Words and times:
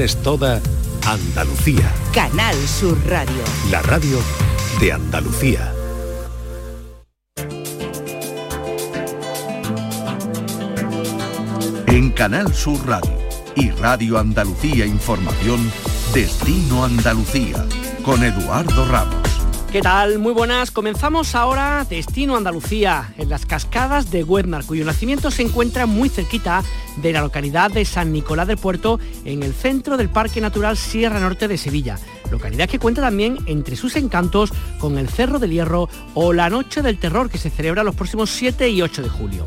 Es 0.00 0.16
toda 0.22 0.60
Andalucía. 1.04 1.92
Canal 2.14 2.54
Sur 2.68 2.96
Radio. 3.08 3.42
La 3.68 3.82
radio 3.82 4.18
de 4.80 4.92
Andalucía. 4.92 5.74
En 11.88 12.10
Canal 12.10 12.54
Sur 12.54 12.86
Radio 12.86 13.10
y 13.56 13.70
Radio 13.70 14.18
Andalucía 14.18 14.86
Información, 14.86 15.68
Destino 16.14 16.84
Andalucía, 16.84 17.66
con 18.04 18.22
Eduardo 18.22 18.86
Ramos. 18.86 19.17
¿Qué 19.72 19.82
tal? 19.82 20.18
Muy 20.18 20.32
buenas. 20.32 20.70
Comenzamos 20.70 21.34
ahora 21.34 21.84
Destino 21.88 22.36
Andalucía, 22.36 23.12
en 23.18 23.28
las 23.28 23.44
cascadas 23.44 24.10
de 24.10 24.24
Huedmar, 24.24 24.64
cuyo 24.64 24.82
nacimiento 24.86 25.30
se 25.30 25.42
encuentra 25.42 25.84
muy 25.84 26.08
cerquita 26.08 26.64
de 26.96 27.12
la 27.12 27.20
localidad 27.20 27.70
de 27.70 27.84
San 27.84 28.10
Nicolás 28.10 28.48
del 28.48 28.56
Puerto, 28.56 28.98
en 29.26 29.42
el 29.42 29.52
centro 29.52 29.98
del 29.98 30.08
Parque 30.08 30.40
Natural 30.40 30.74
Sierra 30.78 31.20
Norte 31.20 31.48
de 31.48 31.58
Sevilla. 31.58 31.98
Localidad 32.30 32.66
que 32.66 32.78
cuenta 32.78 33.02
también 33.02 33.36
entre 33.44 33.76
sus 33.76 33.96
encantos 33.96 34.54
con 34.78 34.96
el 34.96 35.10
Cerro 35.10 35.38
del 35.38 35.50
Hierro 35.50 35.90
o 36.14 36.32
la 36.32 36.48
Noche 36.48 36.80
del 36.80 36.98
Terror 36.98 37.28
que 37.28 37.36
se 37.36 37.50
celebra 37.50 37.84
los 37.84 37.94
próximos 37.94 38.30
7 38.30 38.70
y 38.70 38.80
8 38.80 39.02
de 39.02 39.08
julio. 39.10 39.44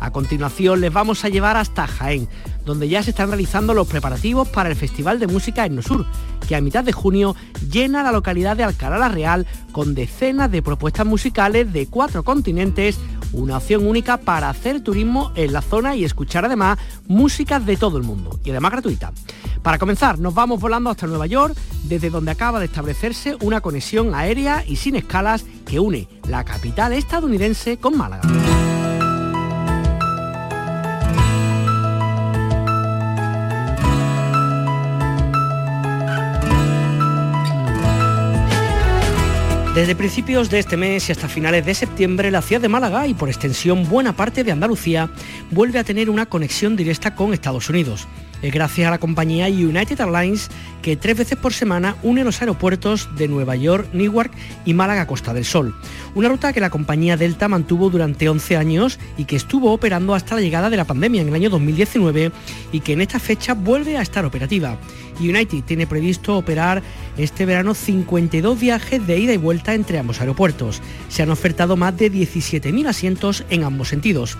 A 0.00 0.10
continuación 0.10 0.80
les 0.80 0.92
vamos 0.92 1.24
a 1.24 1.28
llevar 1.28 1.58
hasta 1.58 1.86
Jaén, 1.86 2.26
donde 2.64 2.88
ya 2.88 3.02
se 3.02 3.10
están 3.10 3.28
realizando 3.28 3.74
los 3.74 3.86
preparativos 3.86 4.48
para 4.48 4.70
el 4.70 4.76
Festival 4.76 5.18
de 5.18 5.26
Música 5.26 5.66
Etnosur, 5.66 6.06
que 6.48 6.56
a 6.56 6.60
mitad 6.62 6.82
de 6.82 6.92
junio 6.92 7.36
llena 7.70 8.02
la 8.02 8.10
localidad 8.10 8.56
de 8.56 8.64
Alcalá 8.64 8.96
la 8.96 9.08
Real 9.08 9.46
con 9.72 9.94
decenas 9.94 10.50
de 10.50 10.62
propuestas 10.62 11.06
musicales 11.06 11.72
de 11.72 11.86
cuatro 11.86 12.22
continentes, 12.22 12.98
una 13.32 13.58
opción 13.58 13.86
única 13.86 14.16
para 14.16 14.48
hacer 14.48 14.80
turismo 14.80 15.32
en 15.36 15.52
la 15.52 15.60
zona 15.62 15.94
y 15.94 16.04
escuchar 16.04 16.46
además 16.46 16.78
músicas 17.06 17.64
de 17.66 17.76
todo 17.76 17.98
el 17.98 18.02
mundo, 18.02 18.40
y 18.42 18.50
además 18.50 18.72
gratuita. 18.72 19.12
Para 19.62 19.78
comenzar, 19.78 20.18
nos 20.18 20.32
vamos 20.32 20.58
volando 20.58 20.88
hasta 20.88 21.06
Nueva 21.06 21.26
York, 21.26 21.54
desde 21.84 22.08
donde 22.08 22.30
acaba 22.30 22.58
de 22.58 22.64
establecerse 22.64 23.36
una 23.42 23.60
conexión 23.60 24.14
aérea 24.14 24.64
y 24.66 24.76
sin 24.76 24.96
escalas 24.96 25.44
que 25.66 25.78
une 25.78 26.08
la 26.26 26.44
capital 26.44 26.94
estadounidense 26.94 27.76
con 27.76 27.96
Málaga. 27.98 28.22
Desde 39.74 39.94
principios 39.94 40.50
de 40.50 40.58
este 40.58 40.76
mes 40.76 41.08
y 41.08 41.12
hasta 41.12 41.28
finales 41.28 41.64
de 41.64 41.76
septiembre, 41.76 42.32
la 42.32 42.42
ciudad 42.42 42.60
de 42.60 42.68
Málaga 42.68 43.06
y 43.06 43.14
por 43.14 43.28
extensión 43.28 43.88
buena 43.88 44.16
parte 44.16 44.42
de 44.42 44.50
Andalucía 44.50 45.08
vuelve 45.52 45.78
a 45.78 45.84
tener 45.84 46.10
una 46.10 46.26
conexión 46.26 46.74
directa 46.74 47.14
con 47.14 47.32
Estados 47.32 47.70
Unidos. 47.70 48.08
Gracias 48.42 48.88
a 48.88 48.90
la 48.90 48.98
compañía 48.98 49.48
United 49.48 50.00
Airlines 50.00 50.50
que 50.82 50.96
tres 50.96 51.18
veces 51.18 51.36
por 51.36 51.52
semana 51.52 51.96
une 52.02 52.24
los 52.24 52.40
aeropuertos 52.40 53.08
de 53.16 53.28
Nueva 53.28 53.54
York, 53.54 53.88
Newark 53.92 54.32
y 54.64 54.72
Málaga 54.72 55.06
Costa 55.06 55.34
del 55.34 55.44
Sol. 55.44 55.74
Una 56.14 56.28
ruta 56.28 56.52
que 56.52 56.60
la 56.60 56.70
compañía 56.70 57.16
Delta 57.16 57.48
mantuvo 57.48 57.90
durante 57.90 58.28
11 58.28 58.56
años 58.56 58.98
y 59.18 59.24
que 59.24 59.36
estuvo 59.36 59.72
operando 59.72 60.14
hasta 60.14 60.34
la 60.34 60.40
llegada 60.40 60.70
de 60.70 60.76
la 60.76 60.86
pandemia 60.86 61.20
en 61.20 61.28
el 61.28 61.34
año 61.34 61.50
2019 61.50 62.32
y 62.72 62.80
que 62.80 62.94
en 62.94 63.02
esta 63.02 63.18
fecha 63.18 63.54
vuelve 63.54 63.98
a 63.98 64.02
estar 64.02 64.24
operativa. 64.24 64.78
United 65.20 65.62
tiene 65.64 65.86
previsto 65.86 66.36
operar 66.36 66.82
este 67.18 67.44
verano 67.44 67.74
52 67.74 68.58
viajes 68.58 69.06
de 69.06 69.18
ida 69.18 69.34
y 69.34 69.36
vuelta 69.36 69.74
entre 69.74 69.98
ambos 69.98 70.20
aeropuertos. 70.20 70.80
Se 71.08 71.22
han 71.22 71.30
ofertado 71.30 71.76
más 71.76 71.96
de 71.96 72.10
17.000 72.10 72.86
asientos 72.88 73.44
en 73.50 73.64
ambos 73.64 73.88
sentidos. 73.88 74.38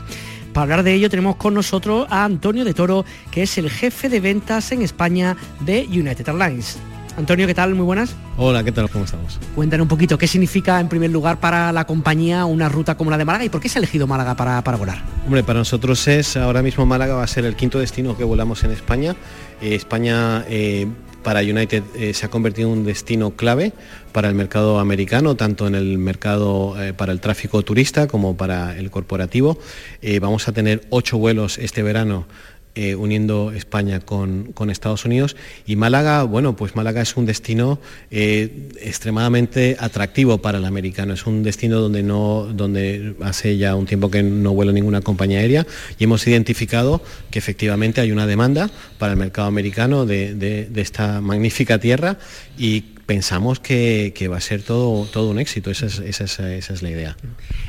Para 0.53 0.62
hablar 0.62 0.83
de 0.83 0.95
ello 0.95 1.09
tenemos 1.09 1.37
con 1.37 1.55
nosotros 1.55 2.06
a 2.11 2.25
Antonio 2.25 2.65
de 2.65 2.75
Toro, 2.75 3.05
que 3.31 3.43
es 3.43 3.56
el 3.59 3.70
jefe 3.70 4.09
de 4.09 4.20
ventas 4.20 4.73
en 4.73 4.83
España 4.83 5.37
de 5.61 5.87
United 5.89 6.29
Airlines. 6.29 6.79
Antonio, 7.17 7.47
¿qué 7.47 7.55
tal? 7.55 7.75
Muy 7.75 7.84
buenas. 7.84 8.15
Hola, 8.37 8.65
¿qué 8.65 8.73
tal? 8.73 8.89
¿Cómo 8.89 9.05
estamos? 9.05 9.39
Cuéntanos 9.55 9.84
un 9.84 9.89
poquito 9.89 10.17
qué 10.17 10.27
significa 10.27 10.81
en 10.81 10.89
primer 10.89 11.11
lugar 11.11 11.39
para 11.39 11.73
la 11.73 11.87
compañía 11.87 12.45
una 12.47 12.69
ruta 12.69 12.97
como 12.97 13.11
la 13.11 13.19
de 13.19 13.25
Málaga 13.25 13.45
y 13.45 13.48
por 13.48 13.60
qué 13.60 13.69
se 13.69 13.78
ha 13.78 13.81
elegido 13.81 14.06
Málaga 14.06 14.34
para, 14.37 14.62
para 14.62 14.77
volar. 14.77 15.03
Hombre, 15.27 15.43
para 15.43 15.59
nosotros 15.59 16.06
es, 16.09 16.37
ahora 16.37 16.62
mismo 16.62 16.87
Málaga 16.87 17.15
va 17.15 17.22
a 17.22 17.27
ser 17.27 17.44
el 17.44 17.56
quinto 17.56 17.78
destino 17.78 18.16
que 18.16 18.25
volamos 18.25 18.65
en 18.65 18.71
España. 18.71 19.16
Eh, 19.60 19.75
España 19.75 20.44
eh, 20.49 20.89
para 21.22 21.41
United 21.41 21.82
eh, 21.94 22.14
se 22.14 22.26
ha 22.26 22.31
convertido 22.31 22.72
en 22.72 22.78
un 22.78 22.84
destino 22.84 23.31
clave 23.32 23.72
para 24.12 24.28
el 24.28 24.34
mercado 24.34 24.78
americano, 24.78 25.36
tanto 25.36 25.66
en 25.66 25.75
el 25.75 25.98
mercado 25.98 26.81
eh, 26.82 26.92
para 26.92 27.12
el 27.12 27.20
tráfico 27.20 27.62
turista 27.62 28.06
como 28.08 28.36
para 28.36 28.76
el 28.76 28.91
corporativo. 28.91 29.59
Eh, 30.03 30.19
vamos 30.19 30.48
a 30.48 30.53
tener 30.53 30.82
ocho 30.91 31.19
vuelos 31.19 31.59
este 31.59 31.82
verano 31.82 32.26
eh, 32.75 32.94
uniendo 32.94 33.50
España 33.53 34.00
con, 34.00 34.53
con, 34.53 34.70
Estados 34.70 35.04
Unidos. 35.04 35.36
Y 35.66 35.76
Málaga, 35.76 36.22
bueno, 36.22 36.54
pues 36.54 36.76
Málaga 36.76 37.03
es 37.03 37.16
un 37.16 37.26
destino 37.26 37.81
eh, 38.10 38.69
extremadamente 38.81 39.76
atractivo 39.81 40.38
para 40.38 40.58
el 40.58 40.64
americano. 40.64 41.14
Es 41.14 41.26
un 41.26 41.42
destino 41.42 41.80
donde, 41.80 42.03
no, 42.03 42.48
donde 42.53 43.14
hace 43.22 43.56
ya 43.56 43.75
un 43.75 43.86
tiempo 43.86 44.10
que 44.10 44.22
no 44.22 44.53
vuela 44.53 44.72
ninguna 44.72 45.00
compañía 45.00 45.41
aérea 45.41 45.66
y 45.98 46.04
hemos 46.04 46.26
identificado 46.26 47.03
que 47.30 47.38
efectivamente 47.41 48.00
hay 48.00 48.12
una 48.12 48.26
demanda 48.26 48.70
para 48.98 49.14
el 49.14 49.19
mercado 49.19 49.48
americano 49.48 50.06
de, 50.06 50.34
de, 50.34 50.66
de 50.66 50.80
esta 50.80 51.20
magnífica 51.20 51.78
tierra 51.78 52.19
y 52.56 52.84
pensamos 53.10 53.59
que, 53.59 54.12
que, 54.15 54.28
va 54.28 54.37
a 54.37 54.41
ser 54.41 54.62
todo, 54.62 55.04
todo 55.04 55.32
un 55.32 55.41
éxito, 55.41 55.72
esa 55.72 55.87
es, 55.87 55.98
esa, 55.98 56.22
es, 56.22 56.38
esa 56.38 56.75
es, 56.75 56.81
la 56.81 56.91
idea. 56.91 57.16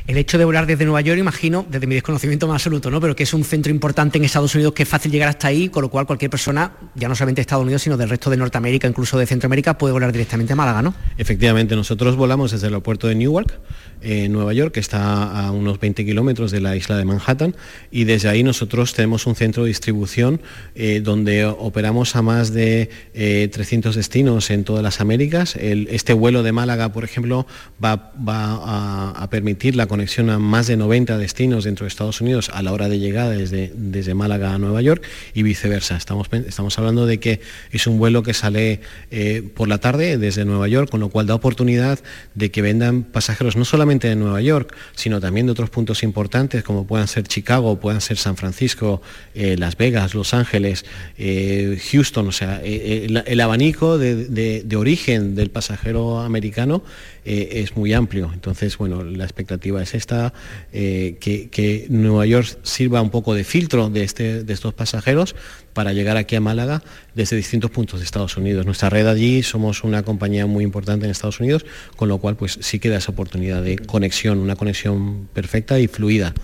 El 0.06 0.16
hecho 0.16 0.38
de 0.38 0.44
volar 0.44 0.66
desde 0.66 0.84
Nueva 0.84 1.00
York, 1.00 1.18
imagino, 1.18 1.66
desde 1.68 1.88
mi 1.88 1.96
desconocimiento 1.96 2.46
más 2.46 2.62
absoluto, 2.62 2.92
¿no? 2.92 3.00
pero 3.00 3.16
que 3.16 3.24
es 3.24 3.34
un 3.34 3.42
centro 3.42 3.72
importante 3.72 4.18
en 4.18 4.24
Estados 4.24 4.54
Unidos, 4.54 4.72
que 4.72 4.84
es 4.84 4.88
fácil 4.88 5.10
llegar 5.10 5.28
hasta 5.28 5.48
ahí, 5.48 5.68
con 5.68 5.82
lo 5.82 5.90
cual 5.90 6.06
cualquier 6.06 6.30
persona, 6.30 6.74
ya 6.94 7.08
no 7.08 7.16
solamente 7.16 7.40
de 7.40 7.42
Estados 7.42 7.64
Unidos, 7.64 7.82
sino 7.82 7.96
del 7.96 8.08
resto 8.08 8.30
de 8.30 8.36
Norteamérica, 8.36 8.86
incluso 8.86 9.18
de 9.18 9.26
Centroamérica, 9.26 9.76
puede 9.76 9.92
volar 9.92 10.12
directamente 10.12 10.52
a 10.52 10.54
Málaga, 10.54 10.80
¿no? 10.80 10.94
Efectivamente, 11.18 11.74
nosotros 11.74 12.14
volamos 12.14 12.52
desde 12.52 12.68
el 12.68 12.74
aeropuerto 12.74 13.08
de 13.08 13.16
Newark, 13.16 13.58
en 14.02 14.32
Nueva 14.32 14.52
York, 14.52 14.74
que 14.74 14.80
está 14.80 15.46
a 15.46 15.50
unos 15.52 15.80
20 15.80 16.04
kilómetros 16.04 16.50
de 16.50 16.60
la 16.60 16.76
isla 16.76 16.96
de 16.96 17.04
Manhattan, 17.04 17.54
y 17.90 18.04
desde 18.04 18.28
ahí 18.28 18.42
nosotros 18.42 18.94
tenemos 18.94 19.26
un 19.26 19.34
centro 19.34 19.64
de 19.64 19.68
distribución 19.68 20.40
eh, 20.74 21.00
donde 21.02 21.44
operamos 21.44 22.16
a 22.16 22.22
más 22.22 22.52
de 22.52 22.90
eh, 23.14 23.48
300 23.52 23.94
destinos 23.94 24.50
en 24.50 24.64
todas 24.64 24.82
las 24.82 25.00
Américas. 25.00 25.56
Este 25.56 26.12
vuelo 26.12 26.42
de 26.42 26.52
Málaga, 26.52 26.92
por 26.92 27.04
ejemplo, 27.04 27.46
va, 27.82 28.12
a, 28.26 29.28
permitir 29.30 29.76
la 29.76 29.86
conexión 29.86 30.30
a 30.30 30.38
más 30.38 30.66
de 30.66 30.76
90 30.76 31.16
destinos 31.16 31.64
dentro 31.64 31.84
de 31.84 31.88
Estados 31.88 32.20
Unidos 32.20 32.50
a 32.52 32.62
la 32.62 32.72
hora 32.72 32.88
de 32.88 32.98
llegada 32.98 33.30
desde, 33.30 33.72
desde 33.74 34.14
Málaga 34.14 34.54
a 34.54 34.58
Nueva 34.58 34.82
York 34.82 35.02
y 35.34 35.42
viceversa. 35.42 35.96
Estamos, 35.96 36.28
estamos 36.32 36.78
hablando 36.78 37.06
de 37.06 37.18
que 37.18 37.40
es 37.70 37.86
un 37.86 37.98
vuelo 37.98 38.22
que 38.22 38.34
sale 38.34 38.80
eh, 39.10 39.42
por 39.54 39.68
la 39.68 39.78
tarde 39.78 40.18
desde 40.18 40.44
Nueva 40.44 40.68
York, 40.68 40.90
con 40.90 41.00
lo 41.00 41.08
cual 41.08 41.26
da 41.26 41.34
oportunidad 41.34 41.98
de 42.34 42.50
que 42.50 42.62
vendan 42.62 43.02
pasajeros 43.02 43.56
no 43.56 43.64
solamente 43.64 43.91
de 43.98 44.16
Nueva 44.16 44.40
York, 44.40 44.74
sino 44.94 45.20
también 45.20 45.46
de 45.46 45.52
otros 45.52 45.70
puntos 45.70 46.02
importantes 46.02 46.62
como 46.62 46.86
puedan 46.86 47.08
ser 47.08 47.24
Chicago, 47.24 47.78
puedan 47.78 48.00
ser 48.00 48.16
San 48.16 48.36
Francisco, 48.36 49.02
eh, 49.34 49.56
Las 49.58 49.76
Vegas, 49.76 50.14
Los 50.14 50.34
Ángeles, 50.34 50.84
eh, 51.18 51.80
Houston, 51.90 52.28
o 52.28 52.32
sea, 52.32 52.60
eh, 52.64 53.06
el, 53.06 53.22
el, 53.26 53.40
abanico 53.40 53.98
de, 53.98 54.76
origen 54.76 55.34
del 55.34 55.50
pasajero 55.50 56.20
americano 56.20 56.82
es 57.24 57.76
muy 57.76 57.92
amplio. 57.92 58.30
Entonces, 58.34 58.76
bueno, 58.78 59.04
la 59.04 59.22
expectativa 59.22 59.80
es 59.80 59.94
esta, 59.94 60.32
que, 60.72 61.48
que, 61.50 61.86
Nueva 61.88 62.26
York 62.26 62.58
sirva 62.62 63.00
un 63.00 63.10
poco 63.10 63.34
de 63.34 63.44
filtro 63.44 63.90
de, 63.90 64.02
este, 64.02 64.42
de 64.42 64.52
estos 64.52 64.74
pasajeros 64.74 65.36
para 65.72 65.92
llegar 65.92 66.16
aquí 66.16 66.36
a 66.36 66.40
Málaga 66.40 66.82
desde 67.14 67.36
distintos 67.36 67.70
puntos 67.70 68.00
de 68.00 68.04
Estados 68.04 68.36
Unidos. 68.36 68.66
Nuestra 68.66 68.90
red 68.90 69.06
allí 69.06 69.42
somos 69.42 69.84
una 69.84 70.02
compañía 70.02 70.46
muy 70.46 70.64
importante 70.64 71.04
en 71.04 71.10
Estados 71.10 71.40
Unidos, 71.40 71.64
con 71.96 72.08
lo 72.08 72.18
cual 72.18 72.36
pues 72.36 72.58
sí 72.60 72.78
queda 72.78 72.98
esa 72.98 73.12
oportunidad 73.12 73.62
de 73.62 73.78
conexión, 73.78 74.38
una 74.38 74.56
conexión 74.56 75.28
perfecta 75.32 75.78
y 75.78 75.88
fluida. 75.88 76.34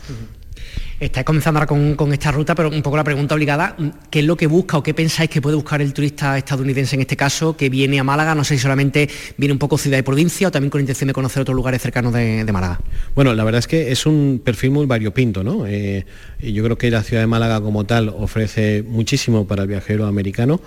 Estáis 1.00 1.25
comenzando 1.25 1.60
ahora 1.60 1.69
con, 1.69 2.12
esta 2.12 2.32
ruta, 2.32 2.56
pero 2.56 2.70
un 2.70 2.82
poco 2.82 2.97
la 2.97 3.04
pregunta 3.04 3.36
obligada, 3.36 3.76
¿qué 4.10 4.19
es 4.19 4.25
lo 4.25 4.36
que 4.36 4.48
busca 4.48 4.78
o 4.78 4.82
qué 4.82 4.94
pensáis 4.94 5.31
que 5.31 5.41
puede 5.41 5.54
buscar 5.54 5.81
el 5.81 5.92
turista 5.92 6.36
estadounidense 6.36 6.97
en 6.97 7.03
este 7.03 7.16
caso, 7.16 7.56
que 7.56 7.68
viene 7.68 8.00
a 8.00 8.04
Málaga? 8.04 8.34
No 8.34 8.42
sé 8.42 8.56
si 8.56 8.62
solamente 8.62 9.09
viene 9.36 9.53
un 9.53 9.60
poco 9.60 9.78
ciudad 9.78 9.97
y 9.97 10.03
provincia 10.03 10.48
o 10.48 10.50
también 10.50 10.71
con 10.71 10.80
intención 10.80 11.06
de 11.06 11.15
conocer 11.15 11.42
otros 11.42 11.54
lugares 11.54 11.80
cercanos 11.83 12.12
de, 12.12 12.45
de 12.45 12.53
Málaga. 12.53 12.80
Bueno, 13.15 13.33
la 13.33 13.45
verdad 13.45 13.60
es 13.60 13.68
que 13.68 13.92
es 13.92 14.06
un 14.06 14.41
perfil 14.45 14.72
muy 14.72 14.86
variopinto, 14.86 15.45
¿no? 15.45 15.68
Eh, 15.68 16.04
yo 16.41 16.65
creo 16.65 16.77
que 16.77 16.91
la 16.91 17.04
ciudad 17.04 17.22
de 17.22 17.28
Málaga 17.28 17.60
como 17.60 17.84
tal 17.84 18.09
ofrece 18.09 18.83
muchísimo 18.83 19.47
para 19.47 19.62
el 19.62 19.68
viajero 19.68 20.04
americano. 20.04 20.60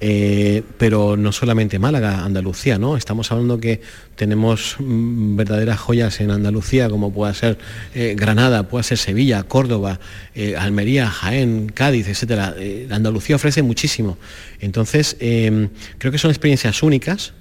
Eh, 0.00 0.62
pero 0.78 1.16
no 1.16 1.32
solamente 1.32 1.78
Málaga, 1.78 2.24
Andalucía, 2.24 2.78
¿no? 2.78 2.96
Estamos 2.96 3.32
hablando 3.32 3.58
que 3.58 3.80
tenemos 4.14 4.76
mm, 4.78 5.36
verdaderas 5.36 5.80
joyas 5.80 6.20
en 6.20 6.30
Andalucía, 6.30 6.88
como 6.88 7.12
pueda 7.12 7.34
ser 7.34 7.58
eh, 7.94 8.14
Granada, 8.16 8.68
puede 8.68 8.84
ser 8.84 8.98
Sevilla, 8.98 9.42
Córdoba, 9.42 9.98
eh, 10.34 10.56
Almería, 10.56 11.08
Jaén, 11.08 11.70
Cádiz, 11.74 12.08
etcétera. 12.08 12.54
Andalucía 12.90 13.36
ofrece 13.36 13.62
muchísimo. 13.62 14.18
Entonces, 14.60 15.16
creo 15.18 16.12
que 16.12 16.18
son 16.18 16.30
experiencias 16.30 16.82
únicas 16.82 17.32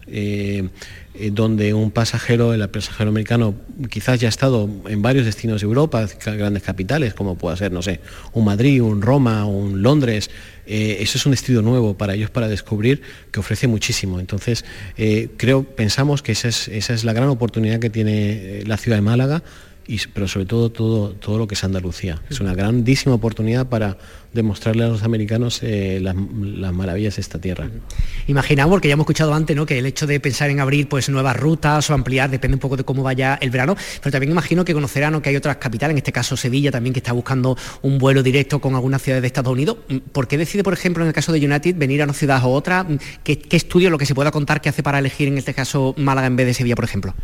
donde 1.32 1.74
un 1.74 1.92
pasajero, 1.92 2.54
el 2.54 2.68
pasajero 2.70 3.10
americano, 3.10 3.54
quizás 3.90 4.20
ya 4.20 4.28
ha 4.28 4.30
estado 4.30 4.70
en 4.88 5.02
varios 5.02 5.26
destinos 5.26 5.62
de 5.62 5.66
Europa, 5.66 6.08
grandes 6.26 6.64
capitales, 6.64 7.14
como 7.14 7.38
pueda 7.38 7.56
ser, 7.58 7.72
no 7.72 7.82
sé, 7.82 8.00
un 8.34 8.46
Madrid, 8.46 8.82
un 8.82 9.02
Roma, 9.02 9.46
un 9.46 9.82
Londres. 9.82 10.30
Eh, 10.66 10.98
eso 11.00 11.18
es 11.18 11.26
un 11.26 11.32
destino 11.32 11.62
nuevo 11.62 11.98
para 11.98 12.14
ellos 12.14 12.30
para 12.30 12.38
para 12.38 12.48
descubrir 12.48 13.02
que 13.32 13.40
ofrece 13.40 13.68
muchísimo. 13.68 14.20
Entonces, 14.20 14.64
eh, 14.96 15.30
creo, 15.38 15.64
pensamos 15.64 16.22
que 16.22 16.34
esa 16.34 16.50
es, 16.50 16.68
esa 16.68 16.94
es 16.94 17.04
la 17.04 17.14
gran 17.14 17.30
oportunidad 17.30 17.80
que 17.80 17.90
tiene 17.90 18.62
la 18.68 18.78
ciudad 18.78 18.98
de 18.98 19.02
Málaga 19.02 19.42
pero 20.14 20.28
sobre 20.28 20.46
todo, 20.46 20.70
todo 20.70 21.14
todo 21.14 21.38
lo 21.38 21.48
que 21.48 21.56
es 21.56 21.64
Andalucía. 21.64 22.22
Es 22.30 22.40
una 22.40 22.54
grandísima 22.54 23.16
oportunidad 23.16 23.68
para 23.68 23.98
demostrarle 24.34 24.84
a 24.84 24.88
los 24.88 25.04
americanos 25.04 25.60
eh, 25.64 26.00
las, 26.02 26.16
maravillas 26.74 27.16
de 27.16 27.22
esta 27.22 27.40
tierra. 27.40 27.70
Imaginamos, 28.28 28.72
porque 28.72 28.88
ya 28.88 28.94
hemos 28.94 29.06
escuchado 29.06 29.34
antes, 29.34 29.56
¿no? 29.56 29.66
que 29.66 29.80
el 29.80 29.86
hecho 29.86 30.06
de 30.06 30.20
pensar 30.20 30.50
en 30.50 30.60
abrir 30.60 30.88
pues, 30.88 31.10
nuevas 31.10 31.36
rutas 31.36 31.90
o 31.90 31.94
ampliar 31.94 32.30
depende 32.30 32.56
un 32.56 32.60
poco 32.60 32.78
de 32.78 32.84
cómo 32.84 33.04
vaya 33.04 33.38
el 33.42 33.50
verano, 33.50 33.76
pero 34.02 34.12
también 34.12 34.32
imagino 34.32 34.64
que 34.64 34.74
conocerán 34.74 35.20
que 35.22 35.30
hay 35.30 35.36
otras 35.36 35.58
capitales, 35.58 35.94
en 35.94 35.98
este 35.98 36.12
caso 36.12 36.38
Sevilla 36.38 36.72
también, 36.72 36.94
que 36.94 37.00
está 37.00 37.14
buscando 37.14 37.58
un 37.82 37.98
vuelo 37.98 38.22
directo 38.22 38.60
con 38.60 38.76
algunas 38.76 39.02
ciudades 39.02 39.22
de 39.22 39.28
Estados 39.28 39.52
Unidos. 39.52 39.78
¿Por 40.12 40.28
qué 40.28 40.38
decide, 40.38 40.64
por 40.64 40.74
ejemplo, 40.74 41.04
en 41.04 41.08
el 41.08 41.14
caso 41.14 41.32
de 41.32 41.46
United, 41.46 41.76
venir 41.76 42.02
a 42.02 42.06
una 42.06 42.14
ciudad 42.14 42.44
o 42.44 42.50
otra? 42.50 42.86
¿Qué, 43.24 43.40
qué 43.40 43.58
estudio, 43.58 43.90
lo 43.90 43.98
que 43.98 44.06
se 44.06 44.14
pueda 44.14 44.32
contar, 44.32 44.62
que 44.62 44.70
hace 44.70 44.84
para 44.84 45.00
elegir 45.00 45.28
en 45.28 45.38
este 45.38 45.54
caso 45.54 45.96
Málaga 45.98 46.28
en 46.28 46.36
vez 46.36 46.46
de 46.46 46.54
Sevilla, 46.54 46.76
por 46.76 46.86
ejemplo? 46.86 47.16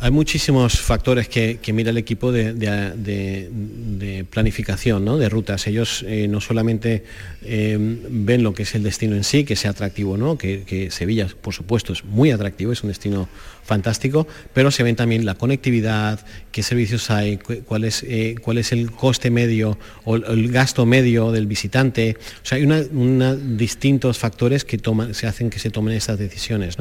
Hay 0.00 0.12
muchísimos 0.12 0.80
factores 0.80 1.28
que, 1.28 1.58
mira 1.72 1.90
el 1.90 1.98
equipo 1.98 2.30
de, 2.30 4.26
planificación 4.30 5.18
de 5.18 5.28
rutas. 5.28 5.66
Ellos 5.66 6.04
eh, 6.06 6.28
no 6.28 6.40
solamente 6.40 7.02
eh, 7.42 7.76
ven 7.78 8.44
lo 8.44 8.54
que 8.54 8.62
es 8.62 8.76
el 8.76 8.84
destino 8.84 9.16
en 9.16 9.24
sí, 9.24 9.42
que 9.42 9.56
sea 9.56 9.72
atractivo, 9.72 10.16
¿no? 10.16 10.38
que, 10.38 10.88
Sevilla, 10.92 11.26
por 11.40 11.52
supuesto, 11.52 11.92
es 11.92 12.04
muy 12.04 12.30
atractivo, 12.30 12.70
es 12.70 12.84
un 12.84 12.90
destino 12.90 13.28
fantástico, 13.64 14.28
pero 14.54 14.70
se 14.70 14.84
ven 14.84 14.94
también 14.94 15.26
la 15.26 15.34
conectividad, 15.34 16.24
qué 16.52 16.62
servicios 16.62 17.10
hay, 17.10 17.36
cuál 17.36 17.82
es, 17.82 18.04
eh, 18.06 18.36
cuál 18.40 18.58
es 18.58 18.70
el 18.70 18.92
coste 18.92 19.30
medio 19.32 19.78
o 20.04 20.14
el 20.14 20.52
gasto 20.52 20.86
medio 20.86 21.32
del 21.32 21.48
visitante. 21.48 22.16
O 22.42 22.46
sea, 22.46 22.56
hay 22.56 22.64
una, 22.64 23.34
distintos 23.34 24.16
factores 24.16 24.64
que 24.64 24.80
se 25.12 25.26
hacen 25.26 25.50
que 25.50 25.58
se 25.58 25.70
tomen 25.70 25.94
estas 25.94 26.20
decisiones. 26.20 26.76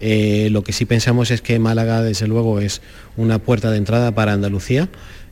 Lo 0.00 0.62
que 0.62 0.72
sí 0.72 0.84
pensamos 0.84 1.30
es 1.30 1.40
que 1.42 1.58
Málaga, 1.58 2.02
desde 2.02 2.26
luego, 2.26 2.60
es 2.60 2.80
una 3.16 3.38
puerta 3.38 3.70
de 3.70 3.78
entrada 3.78 4.12
para 4.12 4.32
Andalucía. 4.32 4.88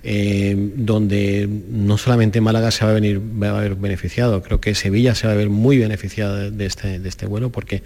Eh, 0.08 0.54
donde 0.76 1.48
no 1.68 1.98
solamente 1.98 2.40
Málaga 2.40 2.70
se 2.70 2.84
va 2.84 2.92
a, 2.92 2.94
venir, 2.94 3.20
va 3.20 3.60
a 3.60 3.68
beneficiado, 3.70 4.40
creo 4.40 4.60
que 4.60 4.76
Sevilla 4.76 5.16
se 5.16 5.26
va 5.26 5.32
a 5.32 5.36
ver 5.36 5.48
muy 5.50 5.78
beneficiado 5.78 6.48
de 6.48 6.64
este, 6.64 7.00
de 7.00 7.08
este 7.08 7.26
vuelo 7.26 7.50
porque 7.50 7.82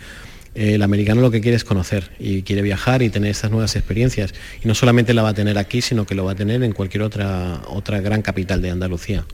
el 0.55 0.83
americano 0.83 1.21
lo 1.21 1.31
que 1.31 1.41
quiere 1.41 1.57
es 1.57 1.65
conocer 1.65 2.11
y 2.19 2.43
quiere 2.43 2.63
viajar 2.63 3.03
y 3.03 3.11
tener 3.11 3.31
estas 3.31 3.51
nuevas 3.51 3.77
experiencias. 3.77 4.35
Y 4.63 4.69
no 4.69 4.75
solamente 4.75 5.15
la 5.15 5.23
va 5.23 5.31
a 5.31 5.35
tener 5.35 5.59
aquí, 5.59 5.81
sino 5.81 6.07
que 6.07 6.15
lo 6.15 6.25
va 6.25 6.33
a 6.33 6.35
tener 6.35 6.63
en 6.63 6.73
cualquier 6.73 7.03
otra, 7.03 7.63
otra 7.69 8.01
gran 8.01 8.23
capital 8.23 8.61
de 8.61 8.71
Andalucía. 8.71 9.25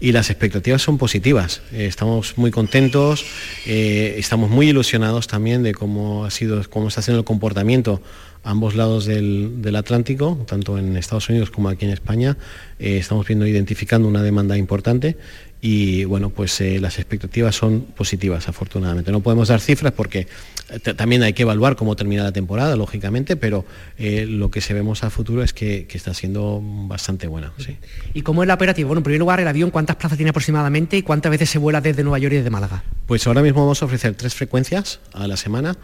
Y 0.00 0.12
las 0.12 0.30
expectativas 0.30 0.82
son 0.82 0.98
positivas. 0.98 1.62
Eh, 1.72 1.86
estamos 1.86 2.36
muy 2.36 2.50
contentos, 2.50 3.24
eh, 3.66 4.16
estamos 4.18 4.50
muy 4.50 4.68
ilusionados 4.68 5.26
también 5.26 5.62
de 5.62 5.72
cómo, 5.72 6.24
ha 6.24 6.30
sido, 6.30 6.62
cómo 6.68 6.88
está 6.88 7.00
siendo 7.00 7.20
el 7.20 7.24
comportamiento 7.24 8.02
a 8.44 8.50
ambos 8.50 8.76
lados 8.76 9.06
del, 9.06 9.74
Atlántico, 9.76 10.44
tanto 10.46 10.78
en 10.78 10.96
Estados 10.96 11.28
Unidos 11.28 11.50
como 11.50 11.68
aquí 11.68 11.84
en 11.84 11.90
España. 11.90 12.36
Eh, 12.78 12.98
estamos 12.98 13.26
viendo, 13.26 13.46
identificando 13.46 14.06
una 14.06 14.22
demanda 14.22 14.56
importante 14.56 15.16
y 15.60 16.04
bueno, 16.04 16.30
pues 16.30 16.60
eh, 16.60 16.78
las 16.80 16.98
expectativas 16.98 17.56
son 17.56 17.82
positivas, 17.82 18.48
afortunadamente. 18.48 19.10
No 19.10 19.20
podemos 19.20 19.48
dar 19.48 19.60
cifras 19.60 19.92
porque 19.92 20.26
eh, 20.68 20.78
también 20.94 21.22
hay 21.22 21.32
que 21.32 21.42
evaluar 21.42 21.76
cómo 21.76 21.96
termina 21.96 22.22
la 22.24 22.32
temporada, 22.32 22.76
lógicamente, 22.76 23.36
pero 23.36 23.64
eh, 23.98 24.26
lo 24.28 24.50
que 24.50 24.60
se 24.60 24.74
vemos 24.74 25.02
a 25.02 25.10
futuro 25.10 25.42
es 25.42 25.52
que, 25.52 25.86
está 25.96 26.12
siendo 26.12 26.60
bastante 26.62 27.26
buena. 27.26 27.54
Sí. 27.56 27.78
¿Y 28.12 28.20
cómo 28.20 28.42
es 28.42 28.46
la 28.46 28.54
operativa? 28.54 28.86
Bueno, 28.86 28.98
en 28.98 29.04
primer 29.04 29.20
lugar, 29.20 29.40
el 29.40 29.48
avión, 29.48 29.70
¿cuántas 29.70 29.96
plazas 29.96 30.18
tiene 30.18 30.30
aproximadamente 30.30 30.98
y 30.98 31.02
cuántas 31.02 31.30
veces 31.30 31.48
se 31.48 31.58
vuela 31.58 31.80
desde 31.80 32.02
Nueva 32.02 32.18
York 32.18 32.34
y 32.34 32.36
desde 32.36 32.50
Málaga? 32.50 32.84
Pues 33.06 33.26
ahora 33.26 33.40
mismo 33.40 33.62
vamos 33.62 33.80
a 33.80 33.86
ofrecer 33.86 34.14
tres 34.14 34.34
frecuencias 34.34 35.00
a 35.14 35.26
la 35.26 35.38
semana. 35.38 35.78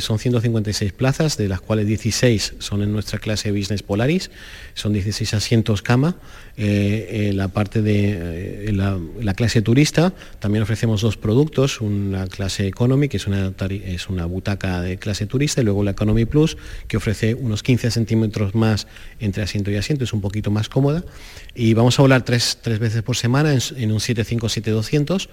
Son 0.00 0.18
156 0.18 0.92
plazas, 0.92 1.36
de 1.36 1.48
las 1.48 1.60
cuales 1.60 1.86
16 1.86 2.54
son 2.58 2.82
en 2.82 2.92
nuestra 2.92 3.18
clase 3.18 3.52
Business 3.52 3.82
Polaris, 3.82 4.30
son 4.74 4.92
16 4.92 5.34
asientos 5.34 5.82
cama. 5.82 6.16
la 6.56 7.48
parte 7.48 7.80
de 7.82 8.70
la, 8.72 8.98
la 9.20 9.34
clase 9.34 9.62
turista 9.62 10.12
también 10.38 10.62
ofrecemos 10.62 11.00
dos 11.00 11.16
productos, 11.16 11.80
una 11.80 12.26
clase 12.26 12.66
Economy, 12.66 13.08
que 13.08 13.16
es 13.16 13.26
una, 13.26 13.52
es 13.68 14.08
una 14.08 14.26
butaca 14.26 14.80
de 14.80 14.98
clase 14.98 15.26
turista, 15.26 15.60
y 15.60 15.64
luego 15.64 15.84
la 15.84 15.92
Economy 15.92 16.24
Plus, 16.24 16.56
que 16.88 16.96
ofrece 16.96 17.34
unos 17.34 17.62
15 17.62 17.90
centímetros 17.90 18.54
más 18.54 18.86
entre 19.18 19.42
asiento 19.42 19.70
y 19.70 19.76
asiento, 19.76 20.04
es 20.04 20.12
un 20.12 20.20
poquito 20.20 20.50
más 20.50 20.68
cómoda. 20.68 21.04
Y 21.54 21.74
vamos 21.74 21.98
a 21.98 22.02
volar 22.02 22.24
tres, 22.24 22.58
tres 22.62 22.78
veces 22.78 23.02
por 23.02 23.16
semana 23.16 23.52
en, 23.52 23.60
en 23.76 23.92
un 23.92 23.98
757-200 23.98 25.28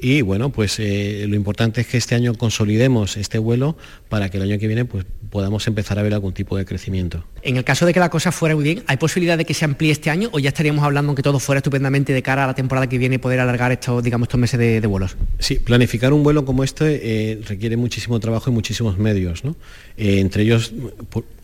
y 0.00 0.22
bueno, 0.22 0.50
pues 0.50 0.78
eh, 0.78 1.26
lo 1.28 1.34
importante 1.34 1.80
es 1.80 1.86
que 1.86 1.96
este 1.96 2.14
año 2.14 2.34
consolidemos 2.34 3.16
este 3.16 3.38
vuelo 3.38 3.76
para 4.08 4.30
que 4.30 4.36
el 4.36 4.44
año 4.44 4.58
que 4.58 4.66
viene 4.66 4.84
pues, 4.84 5.06
podamos 5.30 5.66
empezar 5.66 5.98
a 5.98 6.02
ver 6.02 6.14
algún 6.14 6.32
tipo 6.32 6.56
de 6.56 6.64
crecimiento. 6.64 7.24
En 7.42 7.56
el 7.56 7.64
caso 7.64 7.86
de 7.86 7.92
que 7.92 8.00
la 8.00 8.10
cosa 8.10 8.32
fuera 8.32 8.54
muy 8.54 8.64
bien, 8.64 8.82
¿hay 8.86 8.96
posibilidad 8.96 9.38
de 9.38 9.44
que 9.44 9.54
se 9.54 9.64
amplíe 9.64 9.90
este 9.90 10.10
año 10.10 10.28
o 10.32 10.38
ya 10.38 10.48
estaríamos 10.48 10.84
hablando 10.84 11.14
que 11.14 11.22
todo 11.22 11.38
fuera 11.38 11.58
estupendamente 11.58 12.12
de 12.12 12.22
cara 12.22 12.44
a 12.44 12.46
la 12.46 12.54
temporada 12.54 12.88
que 12.88 12.98
viene 12.98 13.18
poder 13.18 13.40
alargar 13.40 13.72
estos, 13.72 14.02
digamos, 14.02 14.26
estos 14.26 14.40
meses 14.40 14.58
de, 14.58 14.86
vuelos? 14.86 15.16
Sí, 15.38 15.56
planificar 15.56 16.12
un 16.12 16.22
vuelo 16.22 16.44
como 16.44 16.64
este 16.64 17.32
eh, 17.32 17.40
requiere 17.46 17.76
muchísimo 17.76 18.18
trabajo 18.20 18.50
y 18.50 18.52
muchísimos 18.52 18.98
medios, 18.98 19.44
¿no? 19.44 19.56
Eh, 19.96 20.20
entre 20.20 20.42
ellos 20.42 20.72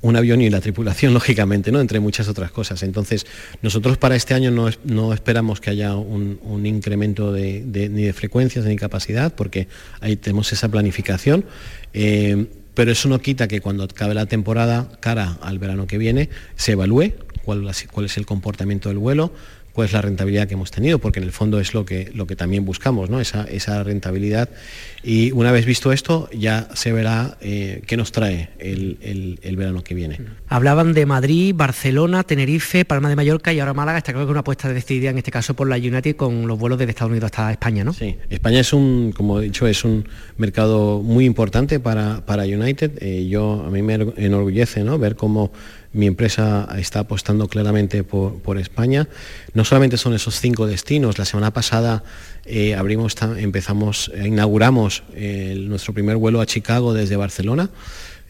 un 0.01 0.17
avión 0.17 0.41
y 0.41 0.51
la 0.51 0.61
tripulación, 0.61 1.15
lógicamente, 1.15 1.73
¿no? 1.73 1.81
entre 1.81 2.01
muchas 2.01 2.29
otras 2.29 2.51
cosas. 2.51 2.83
Entonces, 2.83 3.27
nosotros 3.63 3.99
para 3.99 4.17
este 4.17 4.35
año 4.35 4.51
no, 4.51 5.13
esperamos 5.13 5.61
que 5.61 5.71
haya 5.71 5.95
un, 5.95 6.39
incremento 6.65 7.33
ni 7.33 7.61
de 7.61 8.13
frecuencias 8.13 8.65
ni 8.65 8.77
capacidad, 8.77 9.35
porque 9.35 9.69
ahí 10.01 10.17
tenemos 10.17 10.53
esa 10.53 10.69
planificación. 10.69 11.45
Eh, 11.93 12.47
pero 12.75 12.93
eso 12.93 13.09
no 13.09 13.21
quita 13.21 13.49
que 13.49 13.61
cuando 13.61 13.85
acabe 13.85 14.15
la 14.15 14.27
temporada, 14.27 14.89
cara 15.01 15.39
al 15.41 15.59
verano 15.59 15.87
que 15.87 15.99
viene, 15.99 16.29
se 16.57 16.73
evalúe 16.73 17.13
cuál, 17.45 17.69
es 17.69 18.17
el 18.17 18.27
comportamiento 18.27 18.89
del 18.89 18.99
vuelo, 18.99 19.33
cuál 19.75 19.87
es 19.87 19.93
la 19.93 20.01
rentabilidad 20.01 20.47
que 20.47 20.55
hemos 20.55 20.71
tenido, 20.71 21.01
porque 21.01 21.19
en 21.19 21.25
el 21.25 21.33
fondo 21.33 21.59
es 21.59 21.75
lo 21.75 21.85
que, 21.85 22.11
lo 22.15 22.29
que 22.29 22.37
también 22.37 22.65
buscamos, 22.65 23.11
¿no? 23.11 23.21
esa, 23.21 23.45
esa 23.45 23.83
rentabilidad. 23.83 24.49
Y 25.03 25.33
una 25.33 25.51
vez 25.51 25.67
visto 25.67 25.93
esto, 25.93 26.31
ya 26.33 26.69
se 26.75 26.93
verá 26.93 27.37
eh, 27.41 27.83
qué 27.87 27.97
nos 27.97 28.13
trae 28.13 28.51
el, 28.59 29.57
verano 29.57 29.83
que 29.83 29.95
viene. 29.95 30.21
Hablaban 30.49 30.95
de 30.95 31.05
Madrid, 31.07 31.55
Barcelona, 31.57 32.23
Tenerife, 32.23 32.85
Palma 32.85 33.09
de 33.09 33.17
Mallorca 33.17 33.53
y 33.53 33.59
ahora 33.59 33.75
Málaga. 33.75 33.99
Está 33.99 34.13
claro 34.13 34.27
que 34.27 34.31
una 34.31 34.41
apuesta 34.41 34.73
decidida 34.73 35.11
en 35.11 35.19
este 35.19 35.33
caso 35.33 35.55
por 35.55 35.69
la 35.69 35.77
United 35.77 36.17
con 36.17 36.47
los 36.47 36.59
vuelos 36.59 36.79
desde 36.79 36.91
Estados 36.91 37.11
Unidos 37.11 37.27
hasta 37.27 37.51
España, 37.51 37.83
¿no? 37.83 37.93
Sí, 37.93 38.17
España 38.31 38.61
es 38.61 38.73
un, 38.73 39.13
como 39.13 39.41
he 39.41 39.45
dicho, 39.45 39.67
es 39.67 39.85
un 39.85 40.09
mercado 40.39 41.03
muy 41.03 41.25
importante 41.25 41.81
para, 41.81 42.25
para 42.25 42.45
United. 42.45 43.03
Eh, 43.03 43.27
yo, 43.29 43.65
a 43.67 43.71
mí 43.71 43.83
me 43.83 43.95
enorgullece 43.95 44.85
¿no? 44.85 44.99
ver 44.99 45.17
cómo 45.17 45.53
mi 45.95 46.07
empresa 46.07 46.69
está 46.77 47.01
apostando 47.01 47.49
claramente 47.49 48.05
por, 48.05 48.59
España. 48.59 49.09
No 49.55 49.65
solamente 49.65 49.97
son 49.97 50.15
esos 50.15 50.39
cinco 50.41 50.67
destinos, 50.67 51.19
la 51.19 51.25
semana 51.25 51.53
pasada 51.53 52.05
eh, 52.45 52.75
abrimos, 52.75 53.17
empezamos, 53.39 54.13
inauguramos 54.15 55.05
eh, 55.15 55.57
nuestro 55.59 55.95
primer 55.95 56.17
vuelo 56.17 56.41
a 56.41 56.47
Chicago 56.47 56.93
desde 56.93 57.17
Barcelona. 57.17 57.71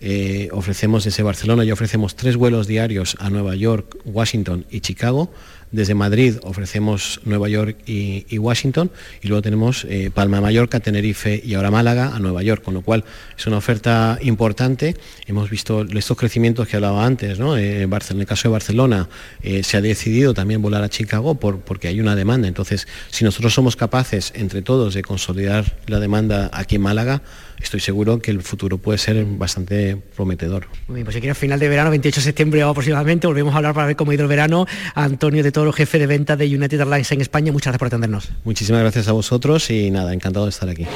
Eh, 0.00 0.48
ofrecemos 0.52 1.04
desde 1.04 1.22
Barcelona 1.22 1.64
y 1.64 1.72
ofrecemos 1.72 2.14
tres 2.14 2.36
vuelos 2.36 2.66
diarios 2.66 3.16
a 3.20 3.30
Nueva 3.30 3.54
York, 3.54 3.96
Washington 4.04 4.66
y 4.70 4.80
Chicago 4.80 5.30
desde 5.74 5.94
Madrid 5.94 6.36
ofrecemos 6.42 7.20
Nueva 7.24 7.48
York 7.48 7.76
y, 7.86 8.38
Washington 8.38 8.90
y 9.22 9.28
luego 9.28 9.42
tenemos 9.42 9.86
eh, 9.88 10.10
Palma 10.12 10.40
Mallorca, 10.40 10.80
Tenerife 10.80 11.40
y 11.44 11.54
ahora 11.54 11.70
Málaga 11.70 12.14
a 12.14 12.18
Nueva 12.18 12.42
York, 12.42 12.62
con 12.62 12.74
lo 12.74 12.82
cual 12.82 13.04
es 13.36 13.46
una 13.46 13.56
oferta 13.56 14.18
importante. 14.22 14.96
Hemos 15.26 15.50
visto 15.50 15.82
estos 15.82 16.16
crecimientos 16.16 16.68
que 16.68 16.76
hablaba 16.76 17.04
antes, 17.04 17.38
¿no? 17.38 17.56
Eh, 17.56 17.82
en 17.82 18.20
el 18.20 18.26
caso 18.26 18.48
de 18.48 18.52
Barcelona 18.52 19.08
eh, 19.42 19.62
se 19.62 19.76
ha 19.76 19.80
decidido 19.80 20.34
también 20.34 20.62
volar 20.62 20.82
a 20.82 20.88
Chicago 20.88 21.34
por, 21.36 21.60
porque 21.60 21.88
hay 21.88 22.00
una 22.00 22.14
demanda. 22.14 22.48
Entonces, 22.48 22.86
si 23.10 23.24
nosotros 23.24 23.54
somos 23.54 23.76
capaces 23.76 24.32
entre 24.36 24.62
todos 24.62 24.94
de 24.94 25.02
consolidar 25.02 25.76
la 25.86 26.00
demanda 26.00 26.50
aquí 26.52 26.76
en 26.76 26.82
Málaga, 26.82 27.22
estoy 27.64 27.80
seguro 27.80 28.20
que 28.20 28.30
el 28.30 28.42
futuro 28.42 28.78
puede 28.78 28.98
ser 28.98 29.24
bastante 29.24 29.96
prometedor. 30.16 30.66
Muy 30.88 30.96
bien, 30.96 31.04
pues 31.04 31.14
si 31.14 31.20
quiero 31.20 31.34
final 31.34 31.58
de 31.58 31.68
verano, 31.68 31.90
28 31.90 32.20
de 32.20 32.24
septiembre 32.24 32.62
aproximadamente, 32.62 33.26
volvemos 33.26 33.54
a 33.54 33.58
hablar 33.58 33.74
para 33.74 33.86
ver 33.86 33.96
cómo 33.96 34.10
ha 34.10 34.14
ido 34.14 34.24
el 34.24 34.28
verano. 34.28 34.66
Antonio 34.94 35.42
de 35.42 35.52
Toro, 35.52 35.72
jefe 35.72 35.98
de 35.98 36.06
venta 36.06 36.36
de 36.36 36.46
United 36.46 36.80
Airlines 36.80 37.10
en 37.12 37.20
España, 37.20 37.52
muchas 37.52 37.72
gracias 37.72 37.78
por 37.78 37.88
atendernos. 37.88 38.30
Muchísimas 38.44 38.80
gracias 38.82 39.08
a 39.08 39.12
vosotros 39.12 39.70
y 39.70 39.90
nada, 39.90 40.12
encantado 40.12 40.46
de 40.46 40.50
estar 40.50 40.68
aquí. 40.68 40.86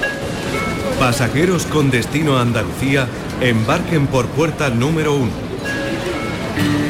Pasajeros 0.98 1.66
con 1.66 1.90
destino 1.90 2.38
a 2.38 2.42
Andalucía, 2.42 3.06
embarquen 3.40 4.06
por 4.06 4.26
puerta 4.28 4.70
número 4.70 5.14
1 5.14 6.87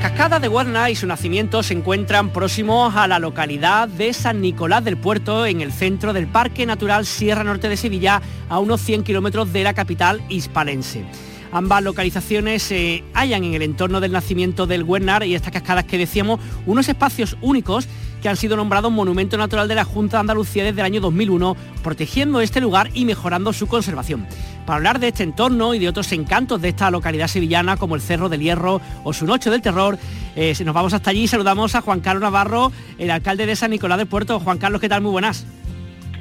cascadas 0.00 0.40
de 0.40 0.48
Guadna 0.48 0.88
y 0.88 0.96
su 0.96 1.06
nacimiento 1.06 1.62
se 1.62 1.74
encuentran 1.74 2.30
próximos 2.30 2.96
a 2.96 3.06
la 3.06 3.18
localidad 3.18 3.86
de 3.86 4.14
San 4.14 4.40
Nicolás 4.40 4.82
del 4.82 4.96
Puerto, 4.96 5.44
en 5.44 5.60
el 5.60 5.72
centro 5.72 6.14
del 6.14 6.26
Parque 6.26 6.64
Natural 6.64 7.04
Sierra 7.04 7.44
Norte 7.44 7.68
de 7.68 7.76
Sevilla, 7.76 8.22
a 8.48 8.58
unos 8.60 8.80
100 8.80 9.02
kilómetros 9.02 9.52
de 9.52 9.62
la 9.62 9.74
capital 9.74 10.22
hispalense. 10.30 11.04
Ambas 11.52 11.82
localizaciones 11.82 12.62
se 12.62 13.04
hallan 13.12 13.44
en 13.44 13.54
el 13.54 13.62
entorno 13.62 14.00
del 14.00 14.12
nacimiento 14.12 14.66
del 14.66 14.86
Guernar 14.86 15.24
y 15.24 15.34
estas 15.34 15.52
cascadas 15.52 15.84
que 15.84 15.98
decíamos, 15.98 16.40
unos 16.64 16.88
espacios 16.88 17.36
únicos 17.42 17.86
que 18.20 18.28
han 18.28 18.36
sido 18.36 18.56
nombrados 18.56 18.92
Monumento 18.92 19.36
Natural 19.36 19.68
de 19.68 19.74
la 19.74 19.84
Junta 19.84 20.16
de 20.16 20.20
Andalucía 20.20 20.64
desde 20.64 20.80
el 20.80 20.86
año 20.86 21.00
2001, 21.00 21.56
protegiendo 21.82 22.40
este 22.40 22.60
lugar 22.60 22.90
y 22.94 23.04
mejorando 23.04 23.52
su 23.52 23.66
conservación. 23.66 24.26
Para 24.66 24.76
hablar 24.76 25.00
de 25.00 25.08
este 25.08 25.22
entorno 25.22 25.74
y 25.74 25.78
de 25.78 25.88
otros 25.88 26.12
encantos 26.12 26.60
de 26.60 26.68
esta 26.68 26.90
localidad 26.90 27.28
sevillana 27.28 27.76
como 27.76 27.94
el 27.94 28.00
Cerro 28.00 28.28
del 28.28 28.40
Hierro 28.40 28.80
o 29.04 29.12
su 29.12 29.26
Noche 29.26 29.50
del 29.50 29.62
Terror, 29.62 29.98
eh, 30.36 30.54
nos 30.64 30.74
vamos 30.74 30.92
hasta 30.92 31.10
allí 31.10 31.22
y 31.22 31.28
saludamos 31.28 31.74
a 31.74 31.80
Juan 31.80 32.00
Carlos 32.00 32.22
Navarro, 32.22 32.72
el 32.98 33.10
alcalde 33.10 33.46
de 33.46 33.56
San 33.56 33.70
Nicolás 33.70 33.98
del 33.98 34.06
Puerto. 34.06 34.40
Juan 34.40 34.58
Carlos, 34.58 34.80
¿qué 34.80 34.88
tal? 34.88 35.02
Muy 35.02 35.12
buenas. 35.12 35.46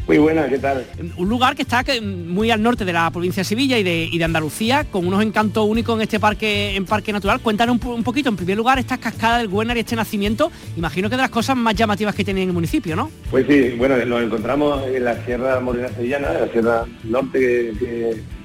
Muy 0.10 0.18
buenas, 0.18 0.50
¿qué 0.50 0.58
tal? 0.58 0.88
Un 1.18 1.30
lugar 1.30 1.56
que 1.56 1.62
está 1.62 1.84
muy 2.02 2.50
al 2.50 2.64
norte 2.64 2.84
de 2.84 2.92
la 2.92 3.12
provincia 3.12 3.42
de 3.42 3.44
Sevilla 3.44 3.78
y 3.78 3.84
de, 4.18 4.26
Andalucía, 4.26 4.86
con 4.86 5.06
unos 5.06 5.22
encantos 5.22 5.64
únicos 5.68 5.96
en 5.96 6.02
este 6.02 6.20
parque 6.20 6.76
en 6.76 6.86
parque 6.86 7.14
natural. 7.14 7.42
Cuéntanos 7.42 7.78
un, 7.86 8.04
poquito, 8.04 8.28
en 8.28 8.36
primer 8.36 8.58
lugar, 8.58 8.80
esta 8.80 8.98
cascada 8.98 9.38
del 9.38 9.50
Güenar 9.50 9.78
y 9.78 9.82
este 9.82 9.96
nacimiento, 9.96 10.52
imagino 10.76 11.12
que 11.12 11.16
de 11.16 11.22
las 11.22 11.30
cosas 11.30 11.56
más 11.58 11.76
llamativas 11.76 12.16
que 12.16 12.24
tiene 12.24 12.42
en 12.42 12.50
el 12.50 12.56
municipio, 12.56 12.96
¿no? 12.96 13.12
Pues 13.30 13.46
sí, 13.46 13.76
bueno, 13.78 14.04
nos 14.04 14.24
encontramos 14.24 14.84
en 14.88 15.06
la 15.06 15.24
Sierra 15.26 15.60
Morena 15.60 15.90
Sevillana, 15.90 16.34
la 16.34 16.48
Sierra 16.48 16.86
Norte 17.04 17.72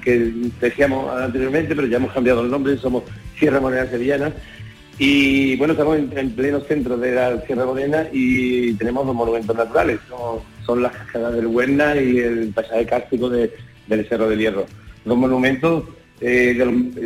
que, 0.03 0.33
decíamos 0.61 1.19
anteriormente, 1.19 1.75
pero 1.75 1.87
ya 1.87 1.97
hemos 1.97 2.13
cambiado 2.13 2.41
el 2.41 2.51
nombre, 2.51 2.77
somos 2.77 3.05
Sierra 3.39 3.59
Morena 3.59 3.89
Sevillana. 3.89 4.31
Y 4.99 5.55
bueno, 5.55 5.73
estamos 5.73 5.97
en, 5.97 6.29
pleno 6.29 6.59
centro 6.59 6.95
de 6.95 7.15
la 7.15 7.41
Sierra 7.41 7.65
Morena 7.65 8.05
y 8.13 8.75
tenemos 8.75 9.07
dos 9.07 9.15
monumentos 9.15 9.55
naturales 9.55 9.99
son 10.65 10.81
las 10.81 10.95
cascadas 10.95 11.35
del 11.35 11.47
Huerna 11.47 11.95
y 11.95 12.19
el 12.19 12.49
paisaje 12.49 12.85
cárstico 12.85 13.29
del 13.29 13.51
Cerro 14.07 14.29
del 14.29 14.39
Hierro. 14.39 14.65
Dos 15.03 15.17
monumentos, 15.17 15.83
eh, 16.19 16.57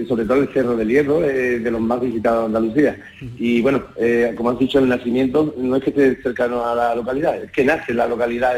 sobre 0.07 0.25
todo 0.25 0.41
el 0.41 0.49
Cerro 0.49 0.75
del 0.75 0.89
Hierro, 0.89 1.23
eh, 1.23 1.59
de 1.59 1.71
los 1.71 1.81
más 1.81 2.01
visitados 2.01 2.41
de 2.41 2.57
Andalucía. 2.57 2.99
Y 3.37 3.61
bueno, 3.61 3.83
eh, 3.97 4.33
como 4.35 4.51
has 4.51 4.59
dicho, 4.59 4.79
el 4.79 4.89
nacimiento 4.89 5.53
no 5.57 5.75
es 5.75 5.83
que 5.83 5.89
esté 5.89 6.21
cercano 6.21 6.65
a 6.65 6.75
la 6.75 6.95
localidad, 6.95 7.43
es 7.43 7.51
que 7.51 7.65
nace 7.65 7.93
la 7.93 8.07
localidad 8.07 8.55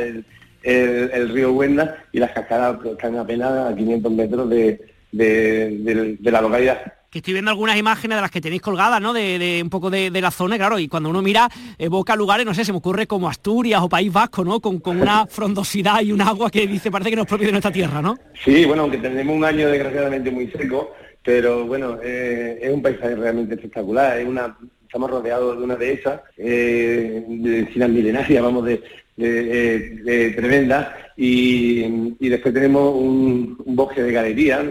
el, 0.63 1.29
río 1.29 1.53
Huerna 1.53 1.95
y 2.11 2.19
las 2.19 2.31
cascadas 2.31 2.85
están 2.85 3.17
apenas 3.17 3.71
a 3.71 3.75
500 3.75 4.11
metros 4.11 4.49
de 4.49 6.17
la 6.21 6.41
localidad 6.41 6.93
que 7.11 7.19
estoy 7.19 7.33
viendo 7.33 7.51
algunas 7.51 7.75
imágenes 7.75 8.17
de 8.17 8.21
las 8.21 8.31
que 8.31 8.39
tenéis 8.39 8.61
colgadas, 8.61 9.01
¿no? 9.01 9.11
De, 9.11 9.59
un 9.61 9.69
poco 9.69 9.89
de, 9.89 10.09
la 10.21 10.31
zona, 10.31 10.57
claro, 10.57 10.79
y 10.79 10.87
cuando 10.87 11.09
uno 11.09 11.21
mira, 11.21 11.49
evoca 11.77 12.15
lugares, 12.15 12.45
no 12.45 12.53
sé, 12.53 12.63
se 12.63 12.71
me 12.71 12.77
ocurre 12.77 13.05
como 13.05 13.27
Asturias 13.27 13.81
o 13.81 13.89
País 13.89 14.11
Vasco, 14.11 14.45
¿no? 14.45 14.61
Con, 14.61 14.81
una 14.85 15.27
frondosidad 15.27 16.01
y 16.01 16.13
un 16.13 16.21
agua 16.21 16.49
que 16.49 16.65
dice, 16.65 16.89
parece 16.89 17.09
que 17.09 17.17
no 17.17 17.23
es 17.23 17.27
propio 17.27 17.47
de 17.47 17.51
nuestra 17.51 17.71
tierra, 17.71 18.01
¿no? 18.01 18.17
Sí, 18.43 18.63
bueno, 18.63 18.83
aunque 18.83 18.97
tenemos 18.97 19.35
un 19.35 19.43
año 19.43 19.67
desgraciadamente 19.67 20.31
muy 20.31 20.47
seco, 20.51 20.93
pero 21.21 21.65
bueno, 21.65 21.97
eh, 22.01 22.59
es 22.61 22.73
un 22.73 22.81
paisaje 22.81 23.15
realmente 23.15 23.55
espectacular, 23.55 24.17
es 24.17 24.25
una, 24.25 24.55
estamos 24.85 25.11
rodeados 25.11 25.57
de 25.57 25.63
una 25.65 25.75
dehesa, 25.75 26.23
eh, 26.37 27.25
de 27.27 27.87
milenaria, 27.89 28.41
vamos, 28.41 28.63
de, 28.65 28.81
de, 29.17 30.33
tremenda. 30.35 30.95
Y, 31.17 32.29
después 32.29 32.53
tenemos 32.53 32.95
un, 32.95 33.57
bosque 33.65 34.01
de 34.01 34.11
galerías 34.11 34.61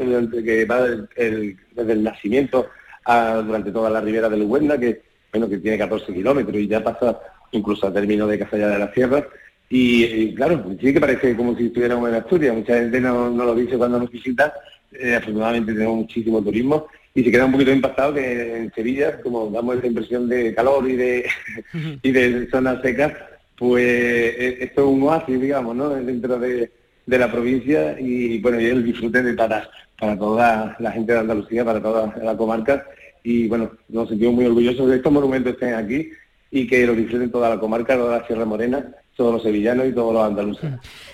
que 0.44 0.64
va 0.64 0.86
desde 0.86 1.92
el 1.92 2.02
nacimiento 2.02 2.68
durante 3.06 3.72
toda 3.72 3.90
la 3.90 4.00
ribera 4.00 4.28
del 4.28 4.42
Huenda, 4.42 4.78
que 4.78 5.02
bueno 5.32 5.48
que 5.48 5.58
tiene 5.58 5.78
14 5.78 6.12
kilómetros 6.12 6.56
y 6.56 6.68
ya 6.68 6.82
pasa 6.82 7.18
incluso 7.52 7.86
a 7.86 7.92
término 7.92 8.26
de 8.26 8.38
Casalla 8.38 8.68
de 8.68 8.78
la 8.78 8.92
Sierra. 8.92 9.26
Y, 9.68 10.34
claro, 10.34 10.64
sí 10.80 10.92
que 10.92 11.00
parece 11.00 11.36
como 11.36 11.56
si 11.56 11.66
estuviéramos 11.66 12.08
en 12.08 12.16
Asturias, 12.16 12.56
mucha 12.56 12.74
gente 12.74 13.00
no, 13.00 13.30
lo 13.30 13.54
dice 13.54 13.78
cuando 13.78 14.00
nos 14.00 14.10
visita, 14.10 14.52
eh, 14.92 15.14
afortunadamente 15.14 15.72
tenemos 15.72 15.96
muchísimo 15.98 16.42
turismo 16.42 16.88
y 17.14 17.22
se 17.22 17.30
queda 17.30 17.44
un 17.44 17.52
poquito 17.52 17.70
impactado 17.70 18.14
que 18.14 18.56
en 18.56 18.72
Sevilla, 18.72 19.20
como 19.20 19.48
damos 19.48 19.76
la 19.76 19.86
impresión 19.86 20.28
de 20.28 20.52
calor 20.54 20.90
y 20.90 20.96
de, 20.96 21.26
y 22.02 22.10
de 22.10 22.48
zonas 22.50 22.82
secas, 22.82 23.12
pues 23.60 23.84
eh, 23.84 24.56
esto 24.60 24.80
es 24.80 24.86
un 24.88 25.02
oasis, 25.02 25.38
digamos, 25.38 25.76
¿no? 25.76 25.90
dentro 25.90 26.38
de, 26.38 26.72
la 27.06 27.30
provincia 27.30 27.94
y 28.00 28.40
bueno, 28.40 28.58
y 28.58 28.64
el 28.64 28.82
disfrute 28.82 29.22
de 29.22 29.34
para, 29.34 29.68
para 29.98 30.18
toda 30.18 30.76
la 30.78 30.92
gente 30.92 31.12
de 31.12 31.18
Andalucía, 31.18 31.62
para 31.62 31.82
toda 31.82 32.14
la 32.22 32.36
comarca 32.38 32.86
y 33.22 33.48
bueno, 33.48 33.70
nos 33.90 34.08
sentimos 34.08 34.34
muy 34.36 34.46
orgullosos 34.46 34.86
de 34.86 34.92
que 34.92 34.96
estos 34.96 35.12
monumentos 35.12 35.52
estén 35.52 35.74
aquí 35.74 36.10
y 36.50 36.66
que 36.66 36.86
lo 36.86 36.94
disfruten 36.94 37.30
toda 37.30 37.48
la 37.48 37.60
comarca, 37.60 37.96
toda 37.96 38.18
la 38.18 38.26
Sierra 38.26 38.44
Morena 38.44 38.94
todos 39.20 39.34
los 39.34 39.42
sevillanos 39.42 39.86
y 39.86 39.92
todos 39.92 40.14
los 40.14 40.24
andaluces. 40.24 40.70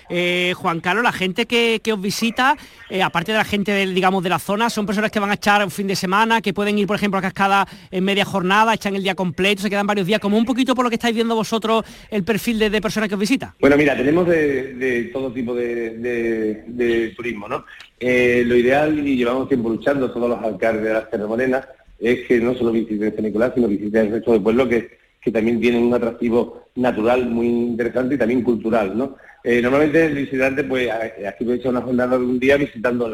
Eh, 0.09 0.52
Juan 0.55 0.78
Carlos, 0.78 1.02
la 1.02 1.11
gente 1.11 1.47
que, 1.47 1.81
os 1.93 2.00
visita, 2.00 2.57
eh, 2.88 3.02
aparte 3.02 3.33
de 3.33 3.38
la 3.38 3.45
gente 3.45 3.73
del, 3.73 3.97
digamos, 3.97 4.23
de 4.23 4.28
la 4.28 4.38
zona, 4.38 4.71
son 4.71 4.87
personas 4.87 5.11
que 5.11 5.19
van 5.19 5.31
a 5.31 5.35
echar 5.35 5.64
un 5.64 5.73
fin 5.73 5.88
de 5.88 5.97
semana, 5.97 6.40
que 6.40 6.55
pueden 6.55 6.78
ir, 6.78 6.87
por 6.87 6.95
ejemplo, 6.95 7.19
a 7.19 7.23
Cascada 7.23 7.66
en 7.90 8.05
media 8.05 8.25
jornada, 8.25 8.75
echan 8.75 8.95
el 8.95 9.02
día 9.02 9.16
completo, 9.16 9.62
se 9.62 9.69
quedan 9.69 9.88
varios 9.88 10.07
días, 10.07 10.21
como 10.21 10.38
un 10.38 10.45
poquito 10.45 10.76
por 10.76 10.85
lo 10.85 10.88
que 10.88 10.95
estáis 10.95 11.16
viendo 11.16 11.35
vosotros 11.35 11.85
el 12.09 12.23
perfil 12.23 12.61
de, 12.61 12.81
personas 12.81 13.09
que 13.09 13.16
os 13.16 13.21
visita. 13.21 13.57
Bueno, 13.59 13.76
mira, 13.76 13.97
tenemos 13.97 14.25
de, 14.28 15.11
todo 15.12 15.33
tipo 15.33 15.52
de, 15.52 17.12
turismo, 17.16 17.49
¿no? 17.49 17.64
Eh, 17.99 18.45
lo 18.47 18.55
ideal, 18.55 19.05
y 19.05 19.16
llevamos 19.16 19.49
tiempo 19.49 19.69
luchando 19.69 20.12
todos 20.12 20.28
los 20.28 20.45
alcaldes 20.45 20.85
de 20.85 20.93
las 20.93 21.11
Tierras 21.11 21.28
Morenas, 21.28 21.66
es 21.99 22.25
que 22.28 22.38
no 22.38 22.55
solo 22.55 22.71
visiten 22.71 23.12
San 23.12 23.25
Nicolás, 23.25 23.50
sino 23.57 23.66
visiten 23.66 24.07
el 24.07 24.12
resto 24.12 24.31
del 24.31 24.43
pueblo, 24.43 24.69
que 24.69 25.06
que 25.26 25.33
también 25.33 25.61
tienen 25.61 25.83
un 25.83 25.92
atractivo 25.92 26.68
natural 26.76 27.28
muy 27.28 27.49
interesante 27.49 28.14
y 28.14 28.18
también 28.18 28.42
cultural, 28.45 28.97
¿no? 28.97 29.16
Eh, 29.42 29.61
normalmente 29.61 30.06
el 30.06 30.14
visitante, 30.14 30.62
pues, 30.62 30.88
aquí 30.88 31.45
he 31.50 31.54
hecho 31.54 31.71
una 31.71 31.80
jornada 31.80 32.16
de 32.16 32.25
un 32.25 32.38
día 32.38 32.56
visitando 32.56 33.11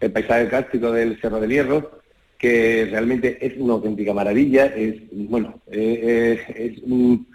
el 0.00 0.12
paisaje 0.12 0.48
cástico 0.48 0.90
del 0.90 1.20
Cerro 1.20 1.38
del 1.38 1.50
Hierro, 1.50 2.00
que 2.38 2.88
realmente 2.90 3.36
es 3.46 3.58
una 3.58 3.74
auténtica 3.74 4.14
maravilla, 4.14 4.64
es, 4.64 5.02
bueno, 5.12 5.60
eh, 5.70 6.40
eh, 6.48 6.72
es 6.72 6.82
un, 6.84 7.26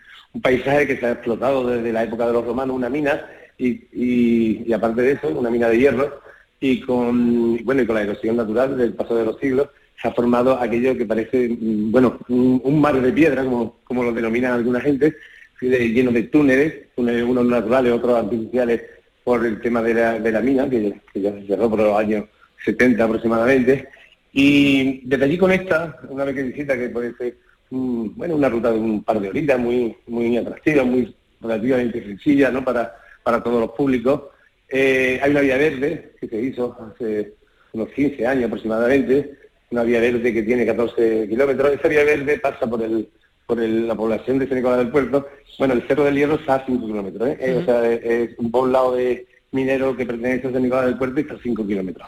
paisaje 0.41 0.87
que 0.87 0.97
se 0.97 1.05
ha 1.05 1.11
explotado 1.11 1.67
desde 1.67 1.93
la 1.93 2.03
época 2.03 2.25
de 2.25 2.33
los 2.33 2.43
romanos, 2.43 2.75
una 2.75 2.89
mina, 2.89 3.29
y, 3.59 4.73
aparte 4.73 5.03
de 5.03 5.11
eso, 5.11 5.27
una 5.27 5.51
mina 5.51 5.69
de 5.69 5.77
hierro, 5.77 6.19
y 6.59 6.81
con, 6.81 7.63
bueno, 7.63 7.83
y 7.83 7.85
con 7.85 7.95
la 7.95 8.01
erosión 8.01 8.37
natural 8.37 8.75
del 8.75 8.95
paso 8.95 9.15
de 9.15 9.25
los 9.25 9.37
siglos, 9.37 9.69
se 10.01 10.07
ha 10.07 10.13
formado 10.13 10.59
aquello 10.59 10.97
que 10.97 11.05
parece, 11.05 11.49
mm, 11.49 11.91
bueno, 11.91 12.19
un, 12.29 12.81
mar 12.81 12.99
de 12.99 13.13
piedra, 13.13 13.43
como, 13.43 13.77
como 13.83 14.03
lo 14.03 14.11
denominan 14.11 14.53
alguna 14.53 14.81
gente, 14.81 15.15
lleno 15.61 16.11
de 16.11 16.23
túneles, 16.23 16.93
túneles 16.95 17.23
unos 17.23 17.45
naturales, 17.45 17.93
otros 17.93 18.17
artificiales, 18.17 18.81
por 19.23 19.45
el 19.45 19.61
tema 19.61 19.81
de 19.83 19.93
la, 19.93 20.19
de 20.19 20.31
la 20.31 20.41
mina, 20.41 20.69
que, 20.69 20.99
ya 21.13 21.31
se 21.31 21.45
cerró 21.45 21.69
por 21.69 21.79
los 21.79 21.97
años 21.97 22.25
70 22.65 23.03
aproximadamente. 23.03 23.87
Y 24.33 25.01
desde 25.07 25.25
allí 25.25 25.37
conecta, 25.37 25.99
una 26.09 26.25
vez 26.25 26.35
que 26.35 26.43
visita, 26.43 26.77
que 26.77 26.89
puede 26.89 27.13
ser 27.15 27.37
bueno, 27.69 28.35
una 28.35 28.49
ruta 28.49 28.71
de 28.71 28.79
un 28.79 29.03
par 29.03 29.19
de 29.19 29.29
horitas 29.29 29.59
muy, 29.59 29.95
muy 30.07 30.35
atractiva, 30.37 30.83
muy 30.83 31.15
relativamente 31.39 32.03
sencilla 32.03 32.51
¿no? 32.51 32.63
para, 32.63 32.95
para 33.23 33.41
todos 33.43 33.61
los 33.61 33.71
públicos. 33.71 34.23
Eh, 34.67 35.19
hay 35.21 35.31
una 35.31 35.41
vía 35.41 35.57
verde 35.57 36.13
que 36.19 36.27
se 36.27 36.41
hizo 36.41 36.75
hace 36.79 37.33
unos 37.73 37.89
15 37.89 38.27
años 38.27 38.45
aproximadamente, 38.45 39.37
una 39.71 39.83
vía 39.83 39.99
verde 39.99 40.33
que 40.33 40.43
tiene 40.43 40.65
14 40.65 41.27
kilómetros. 41.27 41.73
Esa 41.73 41.87
vía 41.87 42.03
verde 42.03 42.39
pasa 42.39 42.69
por 42.69 42.81
el 42.83 43.09
por 43.51 43.59
la 43.59 43.95
población 43.95 44.39
de 44.39 44.47
San 44.47 44.57
Nicolás 44.57 44.77
del 44.77 44.89
Puerto. 44.89 45.27
Bueno, 45.59 45.73
el 45.73 45.85
Cerro 45.85 46.05
del 46.05 46.15
Hierro 46.15 46.35
está 46.35 46.55
a 46.55 46.65
5 46.65 46.87
kilómetros. 46.87 47.29
¿eh? 47.37 47.57
O 47.61 47.65
sea, 47.65 47.91
es 47.91 48.29
un 48.37 48.49
poblado 48.49 48.95
de 48.95 49.27
minero 49.51 49.97
que 49.97 50.05
pertenece 50.05 50.47
a 50.47 50.51
San 50.53 50.63
Nicolás 50.63 50.85
del 50.85 50.97
Puerto 50.97 51.19
y 51.19 51.23
está 51.23 51.33
a 51.33 51.39
5 51.43 51.67
kilómetros. 51.67 52.07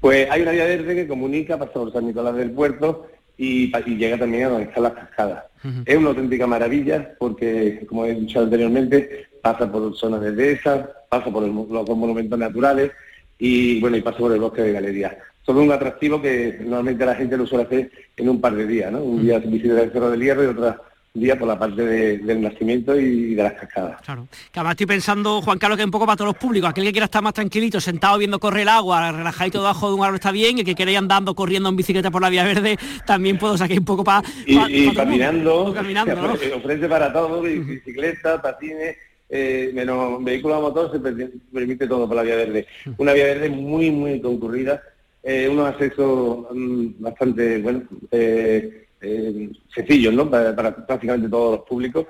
Pues 0.00 0.30
hay 0.30 0.42
una 0.42 0.52
vía 0.52 0.64
verde 0.64 0.94
que 0.94 1.08
comunica, 1.08 1.58
pasa 1.58 1.72
por 1.72 1.92
San 1.92 2.06
Nicolás 2.06 2.36
del 2.36 2.52
Puerto 2.52 3.08
y, 3.36 3.72
llega 3.96 4.16
también 4.16 4.44
a 4.44 4.48
donde 4.50 4.68
están 4.68 4.84
las 4.84 4.92
cascadas. 4.92 5.44
Es 5.84 5.96
una 5.96 6.10
auténtica 6.10 6.46
maravilla 6.46 7.16
porque, 7.18 7.84
como 7.88 8.06
he 8.06 8.14
dicho 8.14 8.38
anteriormente, 8.38 9.26
pasa 9.42 9.70
por 9.70 9.92
zonas 9.96 10.20
de 10.20 10.30
dehesas, 10.30 10.88
pasa 11.08 11.32
por 11.32 11.42
los 11.42 11.88
monumentos 11.88 12.38
naturales 12.38 12.92
y 13.40 13.80
bueno 13.80 13.96
y 13.96 14.02
pasa 14.02 14.18
por 14.18 14.32
el 14.32 14.40
bosque 14.40 14.62
de 14.62 14.72
galerías 14.72 15.16
todo 15.46 15.62
un 15.62 15.70
atractivo 15.70 16.20
que 16.20 16.58
normalmente 16.60 17.06
la 17.06 17.14
gente 17.14 17.36
lo 17.36 17.46
suele 17.46 17.64
hacer 17.64 17.90
en 18.16 18.28
un 18.28 18.40
par 18.40 18.54
de 18.56 18.66
días, 18.66 18.90
¿no? 18.90 18.98
Un 18.98 19.22
día 19.22 19.40
se 19.40 19.46
visita 19.46 19.80
el 19.80 19.92
Cerro 19.92 20.10
del 20.10 20.20
Hierro 20.20 20.42
y 20.42 20.46
otro 20.48 20.76
día 21.14 21.38
por 21.38 21.46
la 21.48 21.58
parte 21.58 21.82
del 21.82 22.42
nacimiento 22.42 22.98
y 22.98 23.34
de 23.34 23.42
las 23.42 23.52
cascadas. 23.54 24.02
Claro. 24.02 24.28
Que 24.52 24.58
además 24.58 24.72
estoy 24.72 24.86
pensando, 24.86 25.40
Juan 25.40 25.58
Carlos, 25.58 25.76
que 25.76 25.82
es 25.82 25.86
un 25.86 25.92
poco 25.92 26.04
para 26.04 26.16
todos 26.16 26.32
los 26.32 26.36
públicos. 26.36 26.68
Aquel 26.68 26.84
que 26.84 26.92
quiera 26.92 27.06
estar 27.06 27.22
más 27.22 27.32
tranquilito, 27.32 27.80
sentado 27.80 28.18
viendo 28.18 28.40
correr 28.40 28.62
el 28.62 28.68
agua, 28.68 29.12
relajadito 29.12 29.58
debajo 29.58 29.88
de 29.88 29.94
un 29.94 30.04
árbol 30.04 30.16
está 30.16 30.32
bien, 30.32 30.58
y 30.58 30.60
el 30.60 30.66
que 30.66 30.74
quiera 30.74 30.90
ir 30.90 30.98
andando, 30.98 31.34
corriendo 31.34 31.68
en 31.68 31.76
bicicleta 31.76 32.10
por 32.10 32.20
la 32.20 32.28
vía 32.28 32.44
verde, 32.44 32.76
también 33.06 33.38
puedo 33.38 33.56
sacar 33.56 33.78
un 33.78 33.84
poco 33.84 34.02
para... 34.02 34.26
y, 34.46 34.92
caminando, 34.94 35.72
caminando 35.72 36.32
ofrece, 36.56 36.88
para 36.88 37.12
todo, 37.12 37.40
bicicleta, 37.40 38.42
patines, 38.42 38.96
eh, 39.30 39.70
menos 39.72 40.22
vehículos 40.22 40.58
a 40.58 40.60
motor, 40.60 40.92
se 40.92 40.98
permite 40.98 41.86
todo 41.86 42.08
por 42.08 42.16
la 42.16 42.24
vía 42.24 42.36
verde. 42.36 42.66
Una 42.98 43.12
vía 43.12 43.24
verde 43.26 43.48
muy, 43.48 43.92
muy 43.92 44.20
concurrida 44.20 44.82
eh, 45.28 45.48
unos 45.48 45.70
accesos 45.70 46.46
mm, 46.52 47.02
bastante 47.02 47.58
bueno, 47.58 47.82
eh, 48.12 48.86
eh, 49.00 49.50
sencillos 49.74 50.14
¿no? 50.14 50.30
Para, 50.30 50.54
prácticamente 50.54 51.28
todos 51.28 51.58
los 51.58 51.66
públicos. 51.66 52.06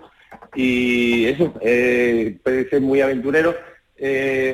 Y 0.54 1.25
eso, 1.25 1.50
puede 1.52 2.68
ser 2.68 2.82
muy 2.82 3.00
aventurero 3.00 3.54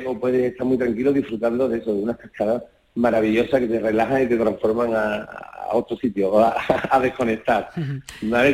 o 0.05 0.19
puede 0.19 0.47
estar 0.47 0.65
muy 0.65 0.77
tranquilo 0.77 1.11
disfrutando 1.11 1.67
de 1.67 1.79
eso, 1.79 1.93
de 1.93 2.03
unas 2.03 2.17
cascadas 2.17 2.63
maravillosas 2.95 3.59
que 3.59 3.67
te 3.67 3.79
relajan 3.79 4.23
y 4.23 4.27
te 4.27 4.37
transforman 4.37 4.93
a, 4.95 5.27
otro 5.73 5.97
sitio, 5.97 6.39
a, 6.39 6.99
desconectar. 7.01 7.69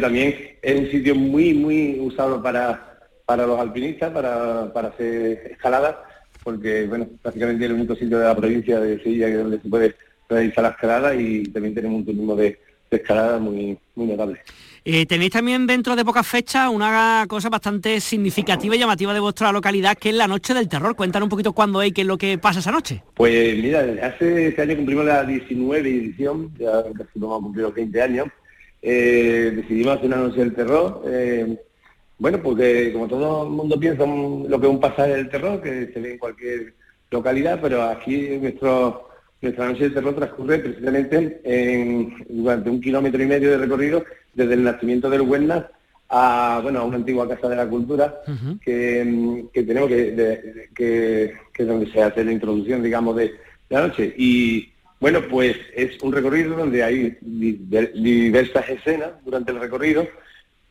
También 0.02 0.58
es 0.62 0.80
un 0.80 0.90
sitio 0.90 1.14
muy, 1.14 1.54
muy 1.54 2.00
usado 2.00 2.42
para, 2.42 2.98
para 3.26 3.46
los 3.46 3.60
alpinistas, 3.60 4.12
para, 4.12 4.74
para 4.74 4.88
hacer 4.88 5.52
escaladas, 5.52 5.98
porque, 6.44 6.86
bueno, 6.88 7.08
prácticamente 7.22 7.66
es 7.66 7.72
el 7.72 7.78
único 7.78 7.96
sitio 7.96 8.20
de 8.20 8.26
la 8.26 8.36
provincia 8.36 8.80
de 8.80 9.02
Sevilla 9.02 9.38
donde 9.38 9.60
se 9.60 9.70
puede 9.70 9.96
realizar 10.28 10.64
la 10.64 10.70
escalada 10.70 11.16
y 11.16 11.44
también 11.44 11.76
tenemos 11.76 12.00
un 12.00 12.06
turismo 12.06 12.36
de, 12.36 12.60
escalada 12.90 13.40
muy, 13.40 13.78
muy 13.96 14.08
notable. 14.08 14.42
Eh, 14.86 15.06
tenéis 15.06 15.32
también 15.32 15.68
dentro 15.68 15.96
de 15.96 16.06
pocas 16.06 16.26
fechas 16.26 16.70
una 16.70 17.26
cosa 17.28 17.50
bastante 17.50 18.00
significativa 18.00 18.76
y 18.76 18.80
llamativa 18.80 19.14
de 19.14 19.20
vuestra 19.20 19.52
localidad, 19.52 19.98
que 19.98 20.10
es 20.10 20.16
la 20.16 20.28
Noche 20.28 20.54
del 20.54 20.70
Terror. 20.70 20.96
Cuéntanos 20.96 21.26
un 21.26 21.30
poquito 21.30 21.54
cuándo 21.54 21.82
es 21.82 21.90
y 21.90 21.92
qué 21.92 22.02
es 22.02 22.08
lo 22.08 22.18
que 22.18 22.38
pasa 22.38 22.60
esa 22.60 22.72
noche. 22.72 23.04
Pues 23.16 23.62
mira, 23.62 23.86
hace 24.02 24.48
este 24.48 24.62
año 24.62 24.78
cumplimos 24.78 25.06
la 25.06 25.24
19 25.24 25.90
edición, 25.90 26.52
ya 26.58 26.84
casi 26.98 27.12
vamos 27.16 27.40
a 27.40 27.44
cumplir 27.44 27.66
los 27.66 27.76
20 27.76 28.02
años. 28.02 28.28
Eh, 28.82 29.52
decidimos 29.56 29.98
hacer 29.98 30.08
una 30.08 30.18
Noche 30.18 30.40
del 30.40 30.56
Terror. 30.56 31.04
Eh, 31.08 31.58
bueno, 32.20 32.42
porque 32.44 32.92
como 32.94 33.08
todo 33.08 33.44
el 33.44 33.50
mundo 33.50 33.80
piensa 33.80 34.06
lo 34.06 34.60
que 34.60 34.68
es 34.68 34.72
un 34.72 34.80
pasaje 34.80 35.16
del 35.16 35.30
terror, 35.30 35.62
que 35.62 35.90
se 35.94 36.00
ve 36.00 36.12
en 36.12 36.18
cualquier 36.18 36.74
localidad, 37.10 37.60
pero 37.62 37.84
aquí 37.84 38.38
nuestro 38.40 39.10
nuestra 39.42 39.68
noche 39.68 39.84
del 39.84 39.94
terror 39.94 40.16
transcurre 40.16 40.60
precisamente 40.60 41.40
en, 41.44 42.26
durante 42.28 42.70
un 42.70 42.82
kilómetro 42.82 43.24
y 43.24 43.26
medio 43.26 43.52
de 43.52 43.58
recorrido 43.58 44.04
desde 44.34 44.54
el 44.54 44.64
nacimiento 44.64 45.10
del 45.10 45.22
Huernas 45.22 45.66
a, 46.10 46.60
bueno, 46.62 46.80
a 46.80 46.84
una 46.84 46.98
antigua 46.98 47.28
casa 47.28 47.48
de 47.48 47.56
la 47.56 47.68
cultura 47.68 48.16
que, 48.62 49.48
tenemos 49.54 49.90
que, 49.90 50.70
que, 50.76 51.34
es 51.58 51.68
donde 51.68 51.92
se 51.92 52.02
hace 52.02 52.26
la 52.26 52.32
introducción, 52.32 52.84
digamos, 52.84 53.16
de, 53.16 53.34
la 53.70 53.88
noche. 53.88 54.14
Y 54.18 54.70
bueno, 55.00 55.22
pues 55.30 55.56
es 55.76 56.02
un 56.02 56.12
recorrido 56.12 56.58
donde 56.58 56.84
hay 56.84 57.18
diversas 57.22 58.68
escenas 58.68 59.12
durante 59.24 59.52
el 59.52 59.60
recorrido 59.60 60.08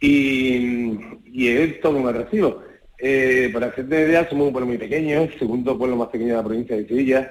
y, 0.00 0.98
es 1.46 1.80
todo 1.80 1.98
un 1.98 2.08
atractivo. 2.08 2.62
Eh, 2.98 3.50
para 3.52 3.68
hacerte 3.68 4.02
idea, 4.02 4.28
somos 4.28 4.48
un 4.48 4.52
pueblo 4.52 4.66
muy 4.66 4.78
pequeño, 4.78 5.28
segundo 5.38 5.78
pueblo 5.78 5.96
más 5.96 6.08
pequeño 6.08 6.30
de 6.30 6.36
la 6.36 6.44
provincia 6.44 6.76
de 6.76 6.88
Sevilla, 6.88 7.30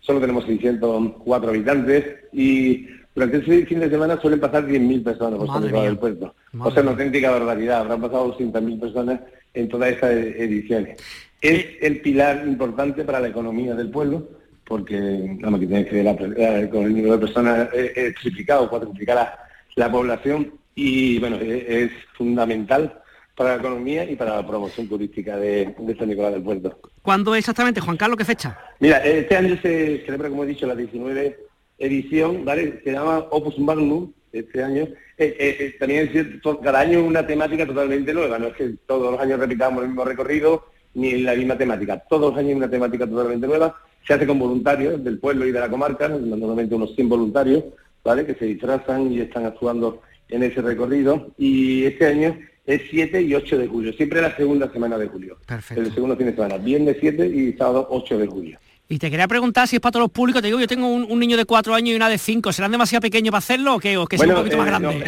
solo 0.00 0.20
tenemos 0.20 0.44
604 0.44 1.50
habitantes 1.50 2.04
y 2.32 2.86
durante 3.14 3.38
ese 3.38 3.66
fin 3.66 3.80
de 3.80 3.90
semana 3.90 4.20
suelen 4.20 4.38
pasar 4.38 4.64
10.000 4.64 5.02
personas 5.02 5.40
por 5.40 5.64
el 5.64 5.72
del 5.72 5.98
puerto. 5.98 6.34
o 6.56 6.70
sea, 6.70 6.82
una 6.82 6.92
auténtica 6.92 7.32
barbaridad. 7.32 7.80
Habrán 7.80 8.00
pasado 8.00 8.38
200.000 8.38 8.80
personas 8.80 9.20
en 9.54 9.68
todas 9.68 9.90
estas 9.90 10.12
ediciones. 10.12 10.98
Es 11.40 11.66
el 11.80 12.00
pilar 12.00 12.44
importante 12.46 13.04
para 13.04 13.20
la 13.20 13.28
economía 13.28 13.74
del 13.74 13.90
pueblo, 13.90 14.28
porque 14.64 14.96
nada 15.40 15.58
que 15.58 15.66
tiene 15.66 15.86
que 15.86 16.02
ver 16.02 16.70
con 16.70 16.82
el 16.84 16.90
número 16.90 17.12
de 17.14 17.18
personas 17.18 17.68
eh, 17.72 17.92
eh 17.96 18.14
triplicado, 18.20 18.68
cuatriplicar 18.68 19.36
la, 19.74 19.90
población 19.90 20.52
y 20.78 21.18
bueno, 21.18 21.36
e-, 21.40 21.84
es, 21.84 21.90
fundamental 22.14 23.00
para 23.34 23.50
la 23.50 23.56
economía 23.56 24.08
y 24.08 24.16
para 24.16 24.36
la 24.36 24.46
promoción 24.46 24.88
turística 24.88 25.36
de, 25.36 25.74
de 25.78 25.96
San 25.96 26.08
Nicolás 26.08 26.32
del 26.32 26.42
Puerto. 26.42 26.78
¿Cuándo 27.02 27.34
exactamente, 27.34 27.80
Juan 27.80 27.96
Carlos? 27.96 28.16
¿Qué 28.16 28.24
fecha? 28.24 28.58
Mira, 28.80 28.98
este 28.98 29.36
año 29.36 29.56
se 29.60 30.02
celebra, 30.04 30.28
como 30.28 30.44
he 30.44 30.48
dicho, 30.48 30.66
la 30.66 30.74
19 30.74 31.38
edición, 31.78 32.44
¿vale? 32.44 32.80
Se 32.84 32.92
llama 32.92 33.18
Opus 33.30 33.58
Magnum, 33.58 34.12
este 34.32 34.62
año. 34.62 34.82
Eh, 35.16 35.36
eh, 35.38 35.56
eh, 35.60 35.76
también 35.78 36.06
es 36.06 36.12
cierto, 36.12 36.60
cada 36.60 36.80
año 36.80 37.04
una 37.04 37.26
temática 37.26 37.66
totalmente 37.66 38.12
nueva, 38.12 38.38
no 38.38 38.48
es 38.48 38.54
que 38.54 38.74
todos 38.86 39.12
los 39.12 39.20
años 39.20 39.40
repitamos 39.40 39.82
el 39.82 39.88
mismo 39.88 40.04
recorrido 40.04 40.66
ni 40.94 41.18
la 41.18 41.34
misma 41.34 41.56
temática. 41.56 41.98
Todos 42.08 42.30
los 42.30 42.38
años 42.38 42.56
una 42.56 42.70
temática 42.70 43.06
totalmente 43.06 43.46
nueva. 43.46 43.76
Se 44.06 44.14
hace 44.14 44.26
con 44.26 44.38
voluntarios 44.38 45.02
del 45.02 45.18
pueblo 45.18 45.46
y 45.46 45.52
de 45.52 45.60
la 45.60 45.68
comarca, 45.68 46.08
normalmente 46.08 46.74
unos 46.74 46.94
100 46.94 47.08
voluntarios, 47.08 47.64
¿vale? 48.04 48.24
Que 48.24 48.34
se 48.34 48.46
disfrazan 48.46 49.12
y 49.12 49.20
están 49.20 49.44
actuando 49.44 50.02
en 50.28 50.42
ese 50.42 50.62
recorrido. 50.62 51.32
Y 51.38 51.84
este 51.84 52.06
año 52.06 52.38
es 52.66 52.82
7 52.90 53.22
y 53.22 53.34
8 53.34 53.58
de 53.58 53.66
julio, 53.66 53.92
siempre 53.94 54.20
la 54.20 54.36
segunda 54.36 54.70
semana 54.70 54.98
de 54.98 55.06
julio. 55.06 55.38
Perfecto. 55.46 55.82
El 55.82 55.94
segundo 55.94 56.16
fin 56.16 56.26
de 56.26 56.34
semana, 56.34 56.58
viernes 56.58 56.98
7 57.00 57.26
y 57.26 57.52
sábado 57.54 57.86
8 57.90 58.18
de 58.18 58.26
julio. 58.26 58.58
Y 58.90 58.98
te 58.98 59.10
quería 59.10 59.28
preguntar 59.28 59.68
si 59.68 59.76
es 59.76 59.80
para 59.80 59.92
todos 59.92 60.04
los 60.04 60.10
públicos. 60.10 60.40
Te 60.40 60.48
digo, 60.48 60.58
yo 60.58 60.66
tengo 60.66 60.88
un, 60.88 61.18
niño 61.18 61.36
de 61.36 61.44
4 61.44 61.74
años 61.74 61.90
y 61.90 61.94
una 61.94 62.08
de 62.08 62.16
5. 62.16 62.52
¿Serán 62.52 62.72
demasiado 62.72 63.02
pequeños 63.02 63.32
para 63.32 63.38
hacerlo 63.38 63.74
o 63.74 63.78
que, 63.78 63.98
o 63.98 64.06
que 64.06 64.16
un 64.16 64.34
poquito 64.34 64.56
más 64.56 64.66
eh, 64.66 64.70
grandes? 64.70 65.04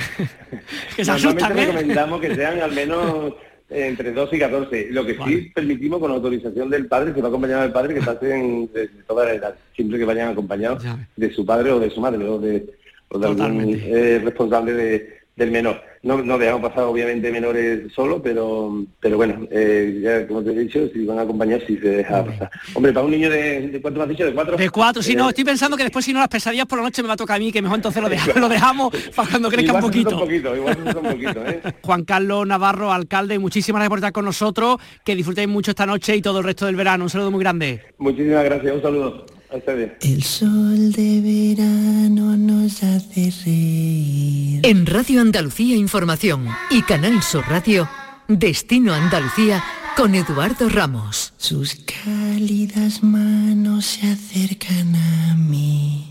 que 0.96 1.04
se 1.04 1.10
asustan, 1.10 1.58
¿eh? 1.58 1.66
recomendamos 1.66 2.20
que 2.20 2.34
sean 2.34 2.60
al 2.60 2.72
menos 2.72 3.34
entre 3.70 4.12
12 4.12 4.36
y 4.36 4.38
14. 4.38 4.88
Lo 4.90 5.06
que 5.06 5.16
sí 5.26 5.50
permitimos 5.54 5.98
con 5.98 6.10
autorización 6.10 6.68
del 6.68 6.86
padre, 6.86 7.14
que 7.14 7.22
va 7.22 7.28
acompañado 7.28 7.62
del 7.62 7.72
padre, 7.72 7.94
que 7.94 8.02
pasen 8.02 8.70
de, 8.72 8.88
toda 9.06 9.24
la 9.24 9.34
edad, 9.34 9.54
siempre 9.74 9.98
que 9.98 10.04
vayan 10.04 10.30
acompañados 10.30 10.82
de 11.16 11.32
su 11.32 11.46
padre 11.46 11.72
o 11.72 11.80
de 11.80 11.90
su 11.90 12.00
madre 12.02 12.22
o 12.24 12.38
de, 12.38 12.66
o 13.08 13.18
de 13.18 13.26
algún 13.26 13.80
eh, 13.82 14.20
responsable 14.22 14.74
de, 14.74 15.19
del 15.36 15.50
menor. 15.50 15.82
No, 16.02 16.22
no 16.22 16.38
dejamos 16.38 16.70
pasar 16.70 16.84
obviamente 16.84 17.30
menores 17.30 17.92
solo, 17.94 18.22
pero 18.22 18.84
pero 19.00 19.16
bueno, 19.18 19.46
eh, 19.50 20.00
ya 20.02 20.26
como 20.26 20.42
te 20.42 20.50
he 20.50 20.58
dicho, 20.58 20.88
si 20.92 21.04
van 21.04 21.18
a 21.18 21.22
acompañar, 21.22 21.60
si 21.66 21.76
se 21.76 21.88
deja 21.88 22.24
pasar. 22.24 22.50
Hombre, 22.74 22.92
para 22.92 23.04
un 23.04 23.12
niño 23.12 23.28
de, 23.28 23.68
de 23.68 23.80
¿cuánto 23.82 23.98
me 23.98 24.04
has 24.04 24.08
dicho? 24.10 24.24
¿De 24.24 24.32
cuatro? 24.32 24.56
De 24.56 24.70
cuatro, 24.70 25.02
si 25.02 25.14
no, 25.14 25.26
eh, 25.26 25.30
estoy 25.30 25.44
pensando 25.44 25.76
que 25.76 25.82
después 25.82 26.04
si 26.04 26.12
no 26.14 26.20
las 26.20 26.28
pesadillas 26.28 26.66
por 26.66 26.78
la 26.78 26.84
noche 26.84 27.02
me 27.02 27.08
va 27.08 27.14
a 27.14 27.18
tocar 27.18 27.36
a 27.36 27.38
mí, 27.38 27.52
que 27.52 27.60
mejor 27.60 27.76
entonces 27.76 28.02
lo 28.02 28.08
dejamos, 28.10 28.36
lo 28.36 28.48
dejamos 28.48 28.96
para 29.14 29.28
cuando 29.28 29.50
crezca 29.50 29.74
un 29.74 29.80
poquito. 29.80 30.14
Un 30.14 30.20
poquito, 30.20 30.56
igual 30.56 30.78
un 30.78 31.10
poquito 31.10 31.46
¿eh? 31.46 31.60
Juan 31.82 32.04
Carlos 32.04 32.46
Navarro, 32.46 32.92
alcalde, 32.92 33.38
muchísimas 33.38 33.80
gracias 33.80 33.90
por 33.90 33.98
estar 33.98 34.12
con 34.12 34.24
nosotros, 34.24 34.78
que 35.04 35.14
disfrutéis 35.14 35.48
mucho 35.48 35.72
esta 35.72 35.84
noche 35.84 36.16
y 36.16 36.22
todo 36.22 36.38
el 36.38 36.44
resto 36.44 36.64
del 36.64 36.76
verano. 36.76 37.04
Un 37.04 37.10
saludo 37.10 37.30
muy 37.30 37.40
grande. 37.40 37.82
Muchísimas 37.98 38.44
gracias, 38.44 38.74
un 38.74 38.82
saludo. 38.82 39.26
El 39.52 40.22
sol 40.22 40.92
de 40.92 41.20
verano 41.20 42.36
nos 42.36 42.84
hace 42.84 43.32
reír. 43.44 44.60
En 44.64 44.86
Radio 44.86 45.20
Andalucía 45.20 45.74
Información 45.74 46.46
y 46.70 46.82
Canal 46.82 47.20
Sur 47.20 47.44
Radio, 47.48 47.88
Destino 48.28 48.94
Andalucía 48.94 49.64
con 49.96 50.14
Eduardo 50.14 50.68
Ramos. 50.68 51.32
Sus 51.36 51.74
cálidas 52.04 53.02
manos 53.02 53.86
se 53.86 54.12
acercan 54.12 54.94
a 54.94 55.34
mí. 55.34 56.09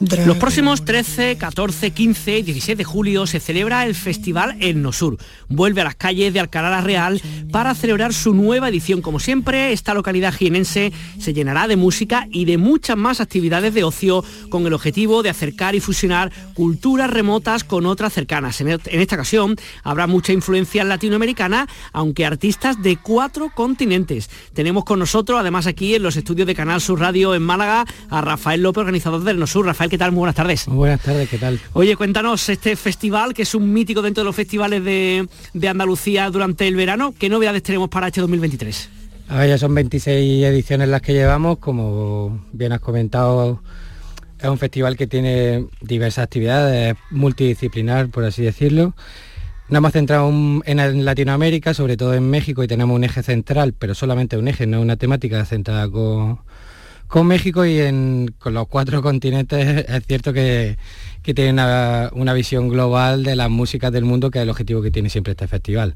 Los 0.00 0.38
próximos 0.38 0.86
13, 0.86 1.36
14, 1.36 1.90
15 1.90 2.38
y 2.38 2.42
16 2.42 2.78
de 2.78 2.84
julio 2.84 3.26
se 3.26 3.38
celebra 3.38 3.84
el 3.84 3.94
Festival 3.94 4.56
El 4.58 4.80
Nosur. 4.80 5.18
Vuelve 5.50 5.82
a 5.82 5.84
las 5.84 5.94
calles 5.94 6.32
de 6.32 6.40
Alcalá 6.40 6.70
la 6.70 6.80
Real 6.80 7.20
para 7.52 7.74
celebrar 7.74 8.14
su 8.14 8.32
nueva 8.32 8.70
edición. 8.70 9.02
Como 9.02 9.20
siempre, 9.20 9.74
esta 9.74 9.92
localidad 9.92 10.32
jienense 10.32 10.90
se 11.18 11.34
llenará 11.34 11.68
de 11.68 11.76
música 11.76 12.26
y 12.30 12.46
de 12.46 12.56
muchas 12.56 12.96
más 12.96 13.20
actividades 13.20 13.74
de 13.74 13.84
ocio 13.84 14.24
con 14.48 14.66
el 14.66 14.72
objetivo 14.72 15.22
de 15.22 15.28
acercar 15.28 15.74
y 15.74 15.80
fusionar 15.80 16.32
culturas 16.54 17.10
remotas 17.10 17.62
con 17.62 17.84
otras 17.84 18.14
cercanas. 18.14 18.58
En 18.62 18.70
esta 18.70 19.16
ocasión 19.16 19.56
habrá 19.82 20.06
mucha 20.06 20.32
influencia 20.32 20.82
latinoamericana, 20.82 21.68
aunque 21.92 22.24
artistas 22.24 22.82
de 22.82 22.96
cuatro 22.96 23.50
continentes. 23.54 24.30
Tenemos 24.54 24.86
con 24.86 24.98
nosotros, 24.98 25.38
además 25.38 25.66
aquí 25.66 25.94
en 25.94 26.02
los 26.02 26.16
estudios 26.16 26.46
de 26.46 26.54
Canal 26.54 26.80
Sur 26.80 27.00
Radio 27.00 27.34
en 27.34 27.42
Málaga, 27.42 27.84
a 28.08 28.22
Rafael 28.22 28.62
López, 28.62 28.80
organizador 28.80 29.24
del 29.24 29.38
Nosur. 29.38 29.66
Rafael, 29.66 29.89
¿qué 29.90 29.98
tal? 29.98 30.12
Muy 30.12 30.20
buenas 30.20 30.36
tardes. 30.36 30.66
buenas 30.66 31.02
tardes, 31.02 31.28
¿qué 31.28 31.36
tal? 31.36 31.60
Oye, 31.74 31.96
cuéntanos 31.96 32.48
este 32.48 32.76
festival, 32.76 33.34
que 33.34 33.42
es 33.42 33.54
un 33.54 33.70
mítico 33.70 34.00
dentro 34.00 34.22
de 34.22 34.24
los 34.24 34.36
festivales 34.36 34.82
de, 34.82 35.28
Andalucía 35.68 36.30
durante 36.30 36.66
el 36.66 36.76
verano. 36.76 37.12
¿Qué 37.18 37.28
novedades 37.28 37.62
tenemos 37.62 37.90
para 37.90 38.06
este 38.06 38.22
2023? 38.22 38.88
A 39.28 39.38
ver, 39.38 39.48
ya 39.50 39.58
son 39.58 39.74
26 39.74 40.44
ediciones 40.44 40.88
las 40.88 41.02
que 41.02 41.12
llevamos, 41.12 41.58
como 41.58 42.46
bien 42.52 42.72
has 42.72 42.80
comentado, 42.80 43.62
es 44.38 44.48
un 44.48 44.58
festival 44.58 44.96
que 44.96 45.06
tiene 45.06 45.66
diversas 45.80 46.24
actividades, 46.24 46.94
multidisciplinar, 47.10 48.08
por 48.08 48.24
así 48.24 48.42
decirlo. 48.42 48.94
Nos 49.68 49.78
hemos 49.78 49.92
centrado 49.92 50.30
en 50.64 51.04
Latinoamérica, 51.04 51.74
sobre 51.74 51.96
todo 51.96 52.14
en 52.14 52.28
México, 52.28 52.62
y 52.64 52.68
tenemos 52.68 52.96
un 52.96 53.04
eje 53.04 53.22
central, 53.22 53.74
pero 53.78 53.94
solamente 53.94 54.36
un 54.36 54.48
eje, 54.48 54.66
no 54.66 54.80
una 54.80 54.96
temática 54.96 55.44
centrada 55.44 55.88
con, 55.88 56.40
con 57.10 57.26
México 57.26 57.66
y 57.66 57.80
con 58.38 58.54
los 58.54 58.68
cuatro 58.68 59.02
continentes 59.02 59.84
es 59.88 60.06
cierto 60.06 60.32
que, 60.32 60.78
que 61.22 61.34
tiene 61.34 61.50
una, 62.12 62.32
visión 62.32 62.68
global 62.68 63.24
de 63.24 63.34
las 63.34 63.50
músicas 63.50 63.92
del 63.92 64.04
mundo, 64.04 64.30
que 64.30 64.38
es 64.38 64.44
el 64.44 64.50
objetivo 64.50 64.80
que 64.80 64.92
tiene 64.92 65.10
siempre 65.10 65.32
este 65.32 65.48
festival. 65.48 65.94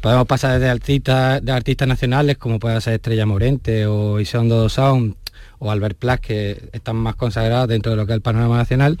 Podemos 0.00 0.26
pasar 0.26 0.58
desde 0.58 0.70
artistas, 0.70 1.44
de 1.44 1.52
artistas 1.52 1.86
nacionales 1.86 2.38
como 2.38 2.58
pueda 2.58 2.80
ser 2.80 2.94
Estrella 2.94 3.26
Morente 3.26 3.86
o 3.86 4.18
Isondo 4.20 4.68
Sound 4.70 5.16
o 5.58 5.70
Albert 5.70 5.98
Plas, 5.98 6.20
que 6.20 6.70
están 6.72 6.96
más 6.96 7.14
consagrados 7.14 7.68
dentro 7.68 7.92
de 7.92 7.96
lo 7.96 8.06
que 8.06 8.12
es 8.12 8.16
el 8.16 8.22
panorama 8.22 8.56
nacional, 8.56 8.98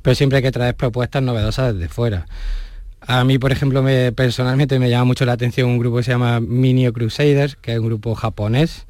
pero 0.00 0.14
siempre 0.14 0.38
hay 0.38 0.42
que 0.42 0.52
traer 0.52 0.76
propuestas 0.76 1.22
novedosas 1.22 1.74
desde 1.74 1.88
fuera. 1.88 2.26
A 3.02 3.22
mí, 3.24 3.38
por 3.38 3.52
ejemplo, 3.52 3.82
me, 3.82 4.12
personalmente 4.12 4.78
me 4.78 4.88
llama 4.88 5.04
mucho 5.04 5.26
la 5.26 5.32
atención 5.32 5.68
un 5.68 5.78
grupo 5.78 5.98
que 5.98 6.04
se 6.04 6.12
llama 6.12 6.40
Minio 6.40 6.94
Crusaders, 6.94 7.56
que 7.56 7.74
es 7.74 7.78
un 7.78 7.86
grupo 7.86 8.14
japonés, 8.14 8.86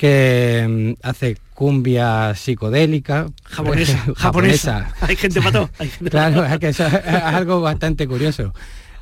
que 0.00 0.66
mm, 0.66 1.06
hace 1.06 1.36
cumbia 1.52 2.34
psicodélica. 2.34 3.26
Japonesa. 3.44 3.98
japonesa. 4.16 4.94
Hay 5.02 5.14
gente 5.14 5.42
para 5.42 5.52
todo. 5.52 5.70
claro, 6.08 6.42
es, 6.42 6.58
que 6.58 6.68
es 6.68 6.80
algo 6.80 7.60
bastante 7.60 8.08
curioso. 8.08 8.54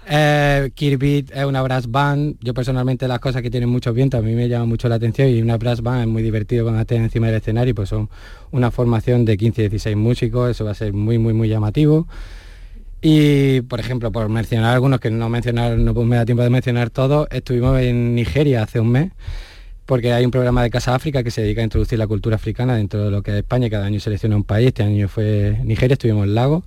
Eh, 0.08 0.72
Kirbit 0.74 1.30
es 1.30 1.44
una 1.44 1.62
brass 1.62 1.88
band. 1.88 2.38
Yo 2.40 2.52
personalmente 2.52 3.06
las 3.06 3.20
cosas 3.20 3.42
que 3.42 3.50
tienen 3.50 3.68
muchos 3.68 3.94
vientos 3.94 4.18
a 4.18 4.22
mí 4.24 4.34
me 4.34 4.48
llama 4.48 4.64
mucho 4.64 4.88
la 4.88 4.96
atención 4.96 5.28
y 5.28 5.40
una 5.40 5.56
brass 5.56 5.82
band 5.82 6.00
es 6.00 6.08
muy 6.08 6.24
divertido 6.24 6.64
cuando 6.64 6.80
estés 6.80 6.98
encima 6.98 7.28
del 7.28 7.36
escenario, 7.36 7.76
pues 7.76 7.90
son 7.90 8.10
una 8.50 8.72
formación 8.72 9.24
de 9.24 9.38
15-16 9.38 9.94
músicos, 9.94 10.50
eso 10.50 10.64
va 10.64 10.72
a 10.72 10.74
ser 10.74 10.92
muy, 10.92 11.18
muy, 11.18 11.32
muy 11.32 11.48
llamativo. 11.48 12.08
Y, 13.00 13.60
por 13.60 13.78
ejemplo, 13.78 14.10
por 14.10 14.28
mencionar 14.28 14.74
algunos 14.74 14.98
que 14.98 15.12
no 15.12 15.28
mencionar, 15.28 15.78
no 15.78 15.94
me 15.94 16.16
da 16.16 16.24
tiempo 16.24 16.42
de 16.42 16.50
mencionar 16.50 16.90
todos, 16.90 17.28
estuvimos 17.30 17.78
en 17.78 18.16
Nigeria 18.16 18.64
hace 18.64 18.80
un 18.80 18.90
mes, 18.90 19.12
porque 19.88 20.12
hay 20.12 20.22
un 20.22 20.30
programa 20.30 20.62
de 20.62 20.68
Casa 20.68 20.94
África 20.94 21.22
que 21.22 21.30
se 21.30 21.40
dedica 21.40 21.62
a 21.62 21.64
introducir 21.64 21.98
la 21.98 22.06
cultura 22.06 22.36
africana 22.36 22.76
dentro 22.76 23.06
de 23.06 23.10
lo 23.10 23.22
que 23.22 23.30
es 23.30 23.38
España, 23.38 23.70
cada 23.70 23.86
año 23.86 23.98
selecciona 24.00 24.36
un 24.36 24.44
país, 24.44 24.66
este 24.66 24.82
año 24.82 25.08
fue 25.08 25.58
Nigeria, 25.64 25.94
estuvimos 25.94 26.24
en 26.24 26.34
Lago. 26.34 26.62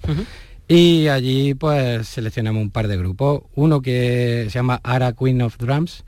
Y 0.67 1.07
allí 1.07 1.53
pues 1.53 2.07
seleccionamos 2.07 2.63
un 2.63 2.71
par 2.71 2.87
de 2.87 2.97
grupos. 2.97 3.43
Uno 3.53 3.83
que 3.83 4.45
se 4.45 4.49
llama 4.49 4.79
Ara 4.81 5.13
Queen 5.13 5.39
of 5.43 5.55
Drums, 5.59 6.03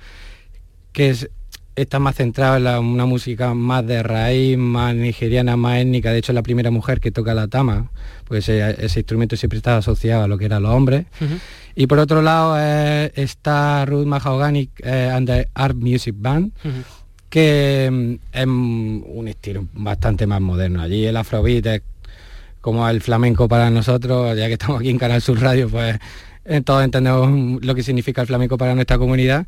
que 0.92 1.12
es, 1.12 1.30
está 1.76 2.00
más 2.00 2.16
centrado 2.16 2.58
en 2.58 2.86
una 2.86 3.06
música 3.06 3.54
más 3.54 3.86
de 3.86 4.04
raíz, 4.04 4.58
más 4.58 4.96
nigeriana, 4.96 5.58
más 5.58 5.80
étnica. 5.80 6.12
De 6.12 6.20
hecho 6.20 6.32
es 6.32 6.36
la 6.36 6.44
primera 6.44 6.72
mujer 6.72 7.00
que 7.00 7.12
toca 7.12 7.34
la 7.34 7.48
tama, 7.48 7.92
pues 8.26 8.50
ese, 8.50 9.00
instrumento 9.00 9.36
siempre 9.36 9.58
estaba 9.58 9.78
asociado 9.78 10.24
a 10.24 10.28
lo 10.28 10.38
que 10.38 10.46
eran 10.46 10.64
los 10.64 10.72
hombres. 10.72 11.06
Y 11.76 11.88
por 11.88 12.00
otro 12.00 12.22
lado 12.22 12.56
eh, 12.60 13.12
está 13.16 13.86
Ruth 13.86 14.06
Mahogany 14.06 14.70
eh, 14.84 15.12
and 15.12 15.28
the 15.28 15.48
Art 15.54 15.76
Music 15.76 16.16
Band. 16.18 16.52
que 17.30 17.90
mm, 17.92 18.14
es 18.32 18.46
un 18.46 19.26
estilo 19.28 19.66
bastante 19.74 20.28
más 20.28 20.40
moderno. 20.40 20.82
Allí 20.82 21.06
el 21.06 21.18
afrobeat 21.18 21.66
es 21.66 21.82
como 22.62 22.88
el 22.88 23.02
flamenco 23.02 23.48
para 23.48 23.70
nosotros, 23.70 24.38
ya 24.38 24.48
que 24.48 24.54
estamos 24.54 24.80
aquí 24.80 24.90
en 24.90 24.98
Canal 24.98 25.22
Sur 25.22 25.42
Radio, 25.42 25.68
pues 25.68 25.98
eh, 26.46 26.62
todos 26.62 26.84
entendemos 26.84 27.62
lo 27.62 27.76
que 27.76 27.84
significa 27.84 28.22
el 28.22 28.28
flamenco 28.28 28.58
para 28.58 28.76
nuestra 28.76 28.98
comunidad. 28.98 29.48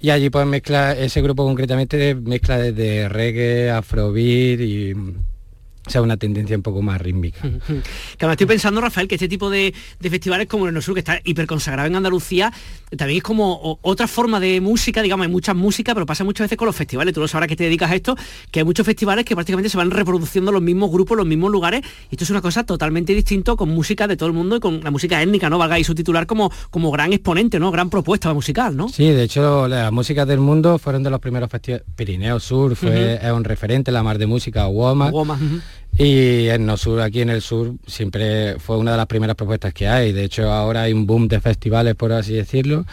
Y 0.00 0.10
allí 0.10 0.30
pues 0.30 0.46
mezcla, 0.46 0.92
ese 0.92 1.22
grupo 1.22 1.44
concretamente 1.44 2.14
mezcla 2.14 2.58
desde 2.58 3.08
reggae, 3.08 3.70
afrobeat 3.70 4.60
y 4.60 4.94
sea 5.86 6.02
una 6.02 6.16
tendencia 6.16 6.56
un 6.56 6.62
poco 6.62 6.82
más 6.82 7.00
rítmica. 7.00 7.40
Claro, 8.18 8.32
estoy 8.32 8.46
pensando, 8.46 8.80
Rafael, 8.80 9.08
que 9.08 9.14
este 9.16 9.28
tipo 9.28 9.50
de, 9.50 9.74
festivales 10.00 10.46
como 10.46 10.66
el 10.66 10.74
Nosur, 10.74 10.94
que 10.94 11.00
está 11.00 11.20
hiper 11.24 11.46
consagrado 11.46 11.88
en 11.88 11.96
Andalucía, 11.96 12.52
también 12.96 13.18
es 13.18 13.22
como 13.22 13.78
otra 13.82 14.06
forma 14.06 14.40
de 14.40 14.60
música, 14.60 15.02
digamos, 15.02 15.26
hay 15.26 15.32
muchas 15.32 15.56
músicas, 15.56 15.94
pero 15.94 16.06
pasa 16.06 16.24
muchas 16.24 16.46
veces 16.46 16.58
con 16.58 16.66
los 16.66 16.76
festivales. 16.76 17.14
Tú 17.14 17.20
lo 17.20 17.28
sabrás 17.28 17.48
que 17.48 17.56
te 17.56 17.64
dedicas 17.64 17.90
a 17.90 17.94
esto, 17.94 18.16
que 18.50 18.60
hay 18.60 18.64
muchos 18.64 18.86
festivales 18.86 19.24
que 19.24 19.34
prácticamente 19.34 19.68
se 19.68 19.76
van 19.76 19.90
reproduciendo 19.90 20.52
los 20.52 20.62
mismos 20.62 20.90
grupos, 20.90 21.16
los 21.16 21.26
mismos 21.26 21.50
lugares, 21.50 21.82
y 22.10 22.14
esto 22.14 22.24
es 22.24 22.30
una 22.30 22.42
cosa 22.42 22.64
totalmente 22.64 23.14
distinto 23.14 23.56
con 23.56 23.68
música 23.68 24.06
de 24.06 24.16
todo 24.16 24.28
el 24.28 24.34
mundo 24.34 24.56
y 24.56 24.60
con 24.60 24.82
la 24.82 24.90
música 24.90 25.22
étnica, 25.22 25.50
¿no? 25.50 25.58
Valga 25.58 25.78
y 25.78 25.84
su 25.84 25.94
titular 25.94 26.26
como, 26.26 26.50
como 26.70 26.90
gran 26.90 27.12
exponente, 27.12 27.58
¿no? 27.58 27.70
Gran 27.70 27.90
propuesta 27.90 28.32
musical, 28.34 28.76
¿no? 28.76 28.88
Sí, 28.88 29.08
de 29.08 29.24
hecho, 29.24 29.68
las 29.68 29.92
músicas 29.92 30.26
del 30.26 30.40
mundo 30.40 30.78
fueron 30.78 31.02
de 31.02 31.10
los 31.10 31.20
primeros 31.20 31.50
festivales. 31.50 31.86
Pirineo 31.96 32.40
Sur 32.40 32.76
fue, 32.76 33.14
es 33.14 33.32
un 33.32 33.44
referente, 33.44 33.90
la 33.92 34.02
mar 34.02 34.18
de 34.18 34.26
música, 34.26 34.66
Woma. 34.66 35.10
Y 35.98 36.48
en 36.48 36.66
Nosur, 36.66 37.00
aquí 37.00 37.22
en 37.22 37.30
el 37.30 37.40
sur, 37.40 37.74
siempre 37.86 38.58
fue 38.58 38.76
una 38.76 38.92
de 38.92 38.96
las 38.98 39.06
primeras 39.06 39.34
propuestas 39.34 39.72
que 39.72 39.88
hay. 39.88 40.12
De 40.12 40.24
hecho, 40.24 40.50
ahora 40.52 40.82
hay 40.82 40.92
un 40.92 41.06
boom 41.06 41.26
de 41.26 41.40
festivales, 41.40 41.94
por 41.94 42.12
así 42.12 42.34
decirlo. 42.34 42.84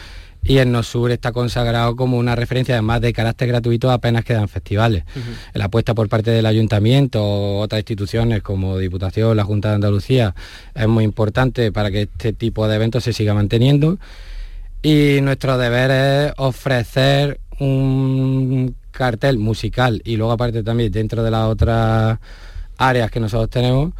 Y 0.42 0.58
en 0.58 0.72
Nosur 0.72 1.10
está 1.10 1.32
consagrado 1.32 1.96
como 1.96 2.18
una 2.18 2.36
referencia, 2.36 2.74
además 2.74 3.00
de 3.00 3.14
carácter 3.14 3.48
gratuito, 3.48 3.90
apenas 3.90 4.24
quedan 4.24 4.48
festivales. 4.48 5.04
La 5.54 5.66
apuesta 5.66 5.94
por 5.94 6.08
parte 6.08 6.30
del 6.30 6.44
ayuntamiento 6.44 7.22
o 7.22 7.60
otras 7.60 7.80
instituciones 7.80 8.42
como 8.42 8.76
Diputación, 8.78 9.36
la 9.36 9.44
Junta 9.44 9.70
de 9.70 9.76
Andalucía, 9.76 10.34
es 10.74 10.86
muy 10.86 11.04
importante 11.04 11.72
para 11.72 11.90
que 11.90 12.02
este 12.02 12.34
tipo 12.34 12.68
de 12.68 12.76
eventos 12.76 13.04
se 13.04 13.14
siga 13.14 13.32
manteniendo. 13.32 13.98
Y 14.82 15.20
nuestro 15.22 15.56
deber 15.56 15.90
es 15.90 16.32
ofrecer 16.36 17.40
un 17.58 18.76
cartel 18.90 19.38
musical 19.38 20.02
y 20.04 20.16
luego 20.16 20.32
aparte 20.32 20.62
también 20.62 20.92
dentro 20.92 21.22
de 21.22 21.30
la 21.30 21.48
otra 21.48 22.20
áreas 22.78 23.10
que 23.10 23.20
nosotros 23.20 23.50
tenemos 23.50 23.92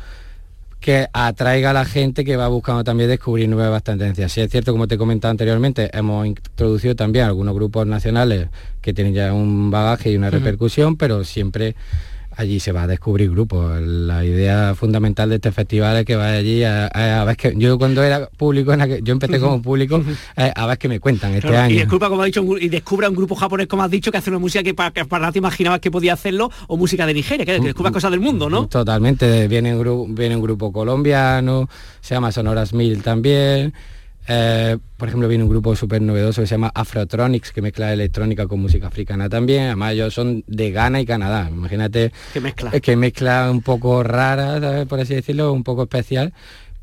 que 0.85 1.09
atraiga 1.15 1.71
a 1.71 1.73
la 1.73 1.87
gente 1.87 2.27
que 2.27 2.37
va 2.37 2.47
buscando 2.49 2.85
también 2.85 3.09
descubrir 3.09 3.49
nuevas 3.49 3.83
tendencias. 3.83 4.31
Si 4.31 4.43
es 4.43 4.51
cierto, 4.51 4.71
como 4.71 4.87
te 4.87 4.97
he 4.97 4.99
comentado 4.99 5.31
anteriormente, 5.31 5.89
hemos 5.97 6.27
introducido 6.27 6.95
también 6.95 7.25
algunos 7.25 7.55
grupos 7.55 7.87
nacionales 7.87 8.49
que 8.83 8.93
tienen 8.93 9.15
ya 9.15 9.33
un 9.33 9.71
bagaje 9.71 10.11
y 10.11 10.17
una 10.17 10.29
repercusión, 10.29 10.97
pero 10.97 11.25
siempre 11.25 11.75
allí 12.37 12.61
se 12.61 12.73
va 12.73 12.83
a 12.83 12.87
descubrir 12.87 13.31
grupos. 13.31 13.81
La 13.81 14.25
idea 14.25 14.75
fundamental 14.75 15.29
de 15.29 15.37
este 15.37 15.53
festival 15.53 15.97
es 15.99 16.05
que 16.05 16.17
vaya 16.17 16.39
allí 16.39 16.65
a, 16.65 17.25
ver 17.25 17.37
que 17.37 17.55
yo 17.57 17.79
cuando 17.79 18.03
era 18.03 18.29
público, 18.29 18.75
yo 19.03 19.13
empecé 19.13 19.41
como 19.41 19.61
público, 19.63 20.03
eh, 20.37 20.53
a 20.55 20.67
ver 20.67 20.79
que 20.79 20.89
me 20.89 21.01
cuentan 21.01 21.35
este 21.35 21.57
año. 21.57 21.75
Y 21.75 21.79
descubra, 21.79 22.09
como 22.09 22.23
ha 22.23 22.27
dicho, 22.27 22.45
y 22.59 22.69
descubra 22.69 23.09
un 23.09 23.17
grupo 23.17 23.35
japonés, 23.35 23.67
como 23.67 23.83
has 23.83 23.91
dicho, 23.91 24.11
que 24.11 24.19
hace 24.19 24.31
una 24.31 24.39
música 24.39 24.63
que 24.63 24.75
para, 24.75 24.91
que 24.91 25.05
para 25.05 25.33
te 25.33 25.39
imaginabas 25.39 25.81
que 25.81 25.91
podía 25.91 26.13
hacerlo, 26.13 26.51
o 26.69 26.77
música 26.77 27.07
de 27.07 27.15
Nigeria, 27.15 27.45
que, 27.45 27.61
descubra 27.61 27.91
cosas 27.91 28.11
del 28.11 28.21
mundo, 28.21 28.49
¿no? 28.49 28.67
Totalmente, 28.67 29.49
viene 29.49 29.77
un, 29.77 30.15
viene 30.15 30.37
un 30.37 30.43
grupo 30.43 30.73
colombiano, 30.73 31.69
se 32.01 32.15
llama 32.15 32.33
Sonoras 32.33 32.73
Mil 32.73 33.03
también. 33.03 33.73
Eh, 34.27 34.79
por 34.97 35.09
ejemplo, 35.09 35.29
viene 35.29 35.45
un 35.45 35.51
grupo 35.51 35.77
súper 35.77 36.01
novedoso 36.01 36.41
que 36.41 36.47
se 36.47 36.55
llama 36.55 36.73
Afrotronics, 36.75 37.53
que 37.53 37.61
mezcla 37.63 37.93
electrónica 37.93 38.47
con 38.47 38.61
música 38.61 38.87
africana 38.87 39.29
también. 39.29 39.65
Además, 39.65 39.93
ellos 39.93 40.15
son 40.15 40.45
de 40.47 40.71
Ghana 40.71 41.01
y 41.01 41.07
Canadá. 41.07 41.49
Imagínate 41.51 42.13
que 42.33 42.41
mezcla, 42.41 42.71
que 42.81 42.97
mezcla 42.97 43.51
un 43.51 43.63
poco 43.63 44.03
rara, 44.03 44.87
por 44.87 45.01
así 45.01 45.15
decirlo, 45.15 45.53
un 45.53 45.65
poco 45.65 45.83
especial 45.83 46.33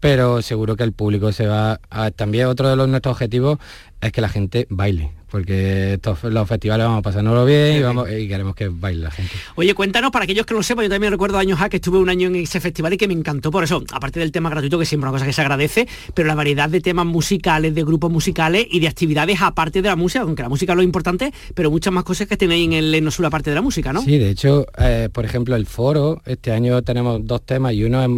pero 0.01 0.41
seguro 0.41 0.75
que 0.75 0.84
el 0.84 0.93
público 0.93 1.32
se 1.32 1.45
va 1.45 1.80
a... 1.89 2.10
También 2.10 2.47
otro 2.47 2.67
de 2.67 2.75
los, 2.75 2.89
nuestros 2.89 3.13
objetivos 3.13 3.60
es 4.01 4.12
que 4.12 4.19
la 4.19 4.30
gente 4.30 4.65
baile, 4.69 5.12
porque 5.31 5.93
estos, 5.93 6.21
los 6.25 6.47
festivales 6.47 6.85
vamos 6.85 6.99
a 6.99 7.01
pasárnoslo 7.01 7.45
bien 7.45 7.77
y, 7.77 7.81
vamos, 7.81 8.09
y 8.11 8.27
queremos 8.27 8.53
que 8.53 8.67
baile 8.67 9.03
la 9.03 9.11
gente. 9.11 9.31
Oye, 9.55 9.73
cuéntanos, 9.73 10.11
para 10.11 10.25
aquellos 10.25 10.45
que 10.45 10.53
no 10.53 10.59
lo 10.59 10.63
sepan, 10.63 10.83
yo 10.83 10.89
también 10.89 11.11
recuerdo 11.11 11.37
años 11.37 11.61
a 11.61 11.69
que 11.69 11.77
estuve 11.77 11.99
un 11.99 12.09
año 12.09 12.27
en 12.27 12.35
ese 12.35 12.59
festival 12.59 12.93
y 12.93 12.97
que 12.97 13.07
me 13.07 13.13
encantó 13.13 13.49
por 13.49 13.63
eso, 13.63 13.81
aparte 13.93 14.19
del 14.19 14.33
tema 14.33 14.49
gratuito, 14.49 14.77
que 14.77 14.85
siempre 14.85 15.07
es 15.07 15.09
una 15.09 15.17
cosa 15.17 15.25
que 15.25 15.33
se 15.33 15.41
agradece, 15.41 15.87
pero 16.13 16.27
la 16.27 16.35
variedad 16.35 16.69
de 16.69 16.81
temas 16.81 17.05
musicales, 17.05 17.73
de 17.73 17.83
grupos 17.83 18.11
musicales 18.11 18.67
y 18.69 18.81
de 18.81 18.89
actividades 18.89 19.41
aparte 19.41 19.81
de 19.81 19.87
la 19.87 19.95
música, 19.95 20.21
aunque 20.23 20.43
la 20.43 20.49
música 20.49 20.73
es 20.73 20.75
lo 20.75 20.83
importante, 20.83 21.33
pero 21.55 21.71
muchas 21.71 21.93
más 21.93 22.03
cosas 22.03 22.27
que 22.27 22.35
tenéis 22.35 22.67
en 22.67 22.73
el 22.73 22.93
Enosur 22.93 23.25
aparte 23.25 23.51
de 23.51 23.55
la 23.55 23.61
música, 23.61 23.93
¿no? 23.93 24.01
Sí, 24.01 24.17
de 24.17 24.29
hecho, 24.29 24.65
eh, 24.77 25.07
por 25.13 25.23
ejemplo, 25.23 25.55
el 25.55 25.65
foro, 25.65 26.21
este 26.25 26.51
año 26.51 26.81
tenemos 26.81 27.25
dos 27.25 27.45
temas 27.45 27.73
y 27.73 27.85
uno 27.85 28.03
es 28.03 28.09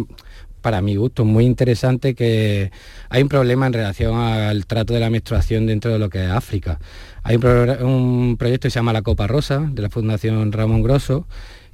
para 0.64 0.80
mi 0.80 0.96
gusto 0.96 1.26
muy 1.26 1.44
interesante 1.44 2.14
que 2.14 2.70
hay 3.10 3.22
un 3.22 3.28
problema 3.28 3.66
en 3.66 3.74
relación 3.74 4.16
al 4.16 4.64
trato 4.64 4.94
de 4.94 5.00
la 5.00 5.10
menstruación 5.10 5.66
dentro 5.66 5.92
de 5.92 5.98
lo 5.98 6.08
que 6.08 6.24
es 6.24 6.30
África. 6.30 6.80
Hay 7.22 7.36
un, 7.36 8.36
proyecto 8.38 8.68
que 8.68 8.70
se 8.70 8.76
llama 8.76 8.94
La 8.94 9.02
Copa 9.02 9.26
Rosa, 9.26 9.68
de 9.70 9.82
la 9.82 9.90
Fundación 9.90 10.52
Ramón 10.52 10.82
Grosso, 10.82 11.26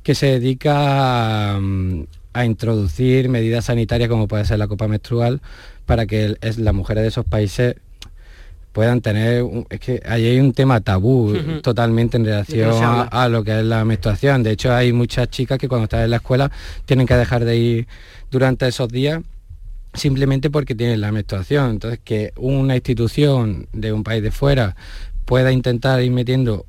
que 0.03 0.17
se 0.17 0.27
dedica 0.27 1.55
a, 1.55 2.45
introducir 2.45 3.29
medidas 3.29 3.67
sanitarias 3.67 4.09
como 4.09 4.27
puede 4.27 4.45
ser 4.45 4.59
la 4.59 4.67
copa 4.67 4.89
menstrual 4.89 5.41
para 5.87 6.07
que 6.07 6.37
las 6.57 6.75
mujeres 6.75 7.03
de 7.03 7.09
esos 7.11 7.25
países 7.25 7.77
puedan 8.73 9.01
tener, 9.01 9.45
es 9.69 9.81
que 9.81 10.01
ahí 10.07 10.27
hay 10.27 10.41
un 10.41 10.53
tema 10.53 10.81
tabú 10.81 11.35
totalmente 11.63 12.17
en 12.17 12.25
relación 12.25 13.09
a, 13.11 13.29
lo 13.29 13.43
que 13.43 13.59
es 13.59 13.65
la 13.65 13.85
menstruación. 13.85 14.43
De 14.43 14.53
hecho, 14.53 14.73
hay 14.73 14.93
muchas 14.93 15.29
chicas 15.29 15.59
que 15.59 15.69
cuando 15.69 15.85
están 15.85 16.03
en 16.03 16.11
la 16.11 16.17
escuela 16.17 16.51
tienen 16.85 17.07
que 17.07 17.15
dejar 17.15 17.45
de 17.45 17.57
ir 17.57 17.89
durante 18.31 18.69
esos 18.69 18.89
días 18.89 19.21
simplemente 19.93 20.51
porque 20.51 20.75
tienen 20.75 21.01
la 21.01 21.11
menstruación. 21.11 21.71
Entonces, 21.71 22.01
que 22.05 22.33
una 22.37 22.77
institución 22.77 23.67
de 23.73 23.93
un 23.93 24.05
país 24.05 24.23
de 24.23 24.31
fuera 24.31 24.77
pueda 25.25 25.51
intentar 25.53 26.01
ir 26.03 26.13
metiendo 26.13 26.67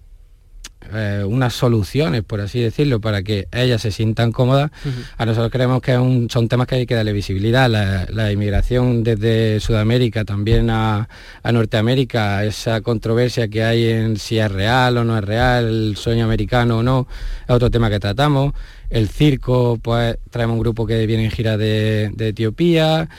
eh, 0.93 1.23
unas 1.25 1.53
soluciones, 1.53 2.23
por 2.23 2.41
así 2.41 2.59
decirlo, 2.59 2.99
para 2.99 3.23
que 3.23 3.47
ellas 3.51 3.81
se 3.81 3.91
sientan 3.91 4.31
cómodas, 4.31 4.71
a 5.17 5.25
nosotros 5.25 5.51
creemos 5.51 5.81
que 5.81 5.93
son 6.29 6.47
temas 6.47 6.67
que 6.67 6.75
hay 6.75 6.85
que 6.85 6.95
darle 6.95 7.13
visibilidad. 7.13 7.69
La, 7.69 8.31
inmigración 8.31 9.03
desde 9.03 9.59
Sudamérica 9.59 10.25
también 10.25 10.69
a, 10.69 11.09
a, 11.43 11.51
Norteamérica, 11.51 12.45
esa 12.45 12.81
controversia 12.81 13.47
que 13.47 13.63
hay 13.63 13.89
en 13.89 14.17
si 14.17 14.37
es 14.37 14.51
real 14.51 14.97
o 14.97 15.03
no 15.03 15.17
es 15.17 15.23
real, 15.23 15.67
el 15.67 15.97
sueño 15.97 16.25
americano 16.25 16.77
o 16.77 16.83
no, 16.83 17.07
es 17.43 17.49
otro 17.49 17.69
tema 17.69 17.89
que 17.89 17.99
tratamos 17.99 18.53
el 18.91 19.07
circo, 19.07 19.79
pues 19.81 20.17
traemos 20.29 20.55
un 20.55 20.59
grupo 20.59 20.85
que 20.85 21.07
viene 21.07 21.25
en 21.25 21.31
gira 21.31 21.57
de, 21.57 22.13
Etiopía. 22.19 23.09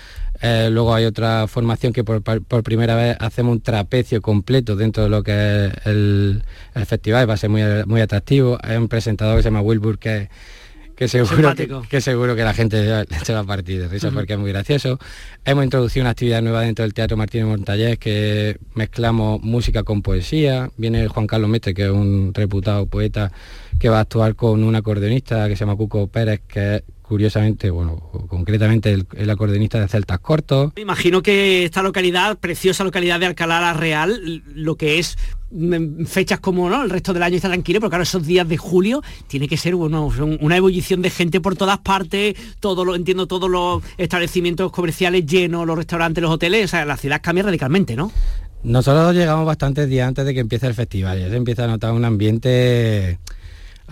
Eh, 0.42 0.68
luego 0.70 0.92
hay 0.92 1.05
otra 1.05 1.46
formación 1.46 1.92
que 1.92 2.02
por, 2.02 2.22
primera 2.64 2.96
vez 2.96 3.16
hacemos 3.20 3.52
un 3.52 3.61
trapecio 3.61 4.20
completo 4.20 4.74
dentro 4.74 5.05
de 5.05 5.09
lo 5.09 5.22
que 5.22 5.66
es 5.66 5.72
el, 5.87 6.42
festival, 6.85 7.31
va 7.31 7.35
a 7.35 7.37
ser 7.37 7.48
muy, 7.48 7.62
muy 7.87 8.00
atractivo. 8.00 8.59
Hay 8.61 8.76
un 8.76 8.88
presentador 8.88 9.37
que 9.37 9.42
se 9.42 9.50
llama 9.50 9.61
Wilbur 9.61 10.00
que, 10.00 10.28
que 10.96 11.09
seguro 11.09 11.55
que, 11.88 12.00
seguro 12.00 12.37
que 12.37 12.42
la 12.42 12.55
gente 12.55 13.05
se 13.24 13.33
va 13.33 13.40
a 13.40 13.44
partir 13.44 13.81
de 13.81 13.88
risa 13.88 14.11
porque 14.11 14.33
es 14.35 14.38
muy 14.38 14.50
gracioso. 14.50 14.98
Hemos 15.44 15.64
introducido 15.64 16.02
una 16.02 16.11
actividad 16.11 16.42
nueva 16.42 16.62
dentro 16.62 16.85
del 16.85 16.94
Teatro 16.94 17.16
Martínez 17.16 17.46
Montallés 17.46 17.98
que 17.98 18.59
mezclamos 18.74 19.40
música 19.42 19.85
con 19.85 20.02
poesía. 20.02 20.70
Viene 20.76 21.09
Juan 21.09 21.26
Carlos 21.26 21.50
Mestre, 21.50 21.74
que 21.74 21.85
es 21.85 21.90
un 21.90 22.33
reputado 22.35 22.87
poeta 22.87 23.33
que 23.78 23.88
va 23.88 23.98
a 23.98 24.02
actuar 24.02 24.35
con 24.35 24.62
un 24.62 24.74
acordeonista 24.74 25.48
que 25.48 25.57
se 25.57 25.61
llama 25.61 25.76
Cuco 25.76 26.07
Pérez, 26.09 26.40
que 26.46 26.85
curiosamente, 27.12 27.68
bueno, 27.68 27.96
concretamente 28.27 28.90
el, 28.90 29.29
acordeonista 29.29 29.79
de 29.79 29.87
Celtas 29.87 30.18
Cortos. 30.20 30.72
Me 30.77 30.81
imagino 30.81 31.22
que 31.22 31.62
esta 31.62 31.83
localidad, 31.83 32.38
preciosa 32.38 32.85
localidad 32.85 33.20
de 33.20 33.27
Alcalá 33.27 33.61
la 33.61 33.75
Real, 33.75 34.42
lo 34.55 34.77
que 34.77 34.98
es 34.98 35.18
mm, 35.51 36.07
fechas 36.07 36.40
como 36.40 36.70
no 36.70 36.83
el 36.83 36.88
resto 36.88 37.12
del 37.12 37.22
año 37.22 37.37
está 37.37 37.48
tranquilo 37.48 37.81
pero 37.81 37.90
claro 37.90 38.05
esos 38.05 38.27
días 38.27 38.48
de 38.48 38.57
julio 38.57 39.03
tiene 39.27 39.46
que 39.46 39.59
ser 39.59 39.75
bueno 39.75 40.11
una 40.40 40.57
ebullición 40.57 41.03
de 41.03 41.11
gente 41.11 41.42
por 41.42 41.55
todas 41.55 41.81
partes 41.81 42.35
todo 42.61 42.83
lo 42.83 42.94
entiendo 42.94 43.27
todos 43.27 43.51
los 43.51 43.83
establecimientos 43.98 44.72
comerciales 44.72 45.27
llenos 45.27 45.66
los 45.66 45.77
restaurantes 45.77 46.22
los 46.22 46.31
hoteles 46.31 46.64
o 46.64 46.68
sea 46.68 46.87
la 46.87 46.96
ciudad 46.96 47.20
cambia 47.22 47.44
radicalmente 47.44 47.94
no 47.94 48.11
nosotros 48.62 49.14
llegamos 49.14 49.44
bastantes 49.44 49.87
días 49.87 50.09
antes 50.09 50.25
de 50.25 50.33
que 50.33 50.40
empiece 50.40 50.66
el 50.66 50.75
festival 50.75 51.20
ya 51.20 51.29
se 51.29 51.37
empieza 51.37 51.64
a 51.64 51.66
notar 51.66 51.92
un 51.92 52.07
ambiente 52.07 53.18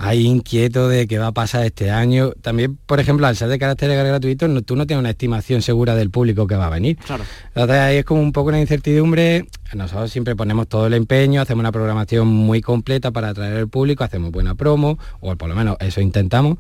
ahí 0.01 0.27
inquieto 0.27 0.89
de 0.89 1.07
qué 1.07 1.19
va 1.19 1.29
a 1.29 1.33
pasar 1.33 1.67
este 1.67 1.91
año. 1.91 2.33
También, 2.41 2.79
por 2.87 3.01
ejemplo, 3.01 3.27
al 3.27 3.37
ser 3.37 3.49
de 3.49 3.59
carácter 3.59 3.91
gratuito, 3.91 4.47
tú 4.63 4.75
no 4.75 4.87
tienes 4.87 5.01
una 5.01 5.11
estimación 5.11 5.61
segura 5.61 5.95
del 5.95 6.11
público 6.11 6.47
que 6.47 6.57
va 6.57 6.67
a 6.67 6.71
venir. 6.71 6.97
Claro. 6.97 7.25
Entonces 7.49 7.77
ahí 7.77 7.97
es 7.99 8.05
como 8.07 8.23
un 8.23 8.33
poco 8.33 8.49
una 8.49 8.61
incertidumbre. 8.61 9.47
Nosotros 9.75 10.11
siempre 10.11 10.35
ponemos 10.35 10.69
todo 10.69 10.87
el 10.87 10.95
empeño, 10.95 11.43
hacemos 11.43 11.61
una 11.61 11.71
programación 11.71 12.29
muy 12.29 12.63
completa 12.63 13.11
para 13.11 13.29
atraer 13.29 13.59
al 13.59 13.69
público, 13.69 14.03
hacemos 14.03 14.31
buena 14.31 14.55
promo, 14.55 14.99
o 15.21 15.37
por 15.37 15.51
lo 15.51 15.55
menos 15.55 15.77
eso 15.81 16.01
intentamos. 16.01 16.57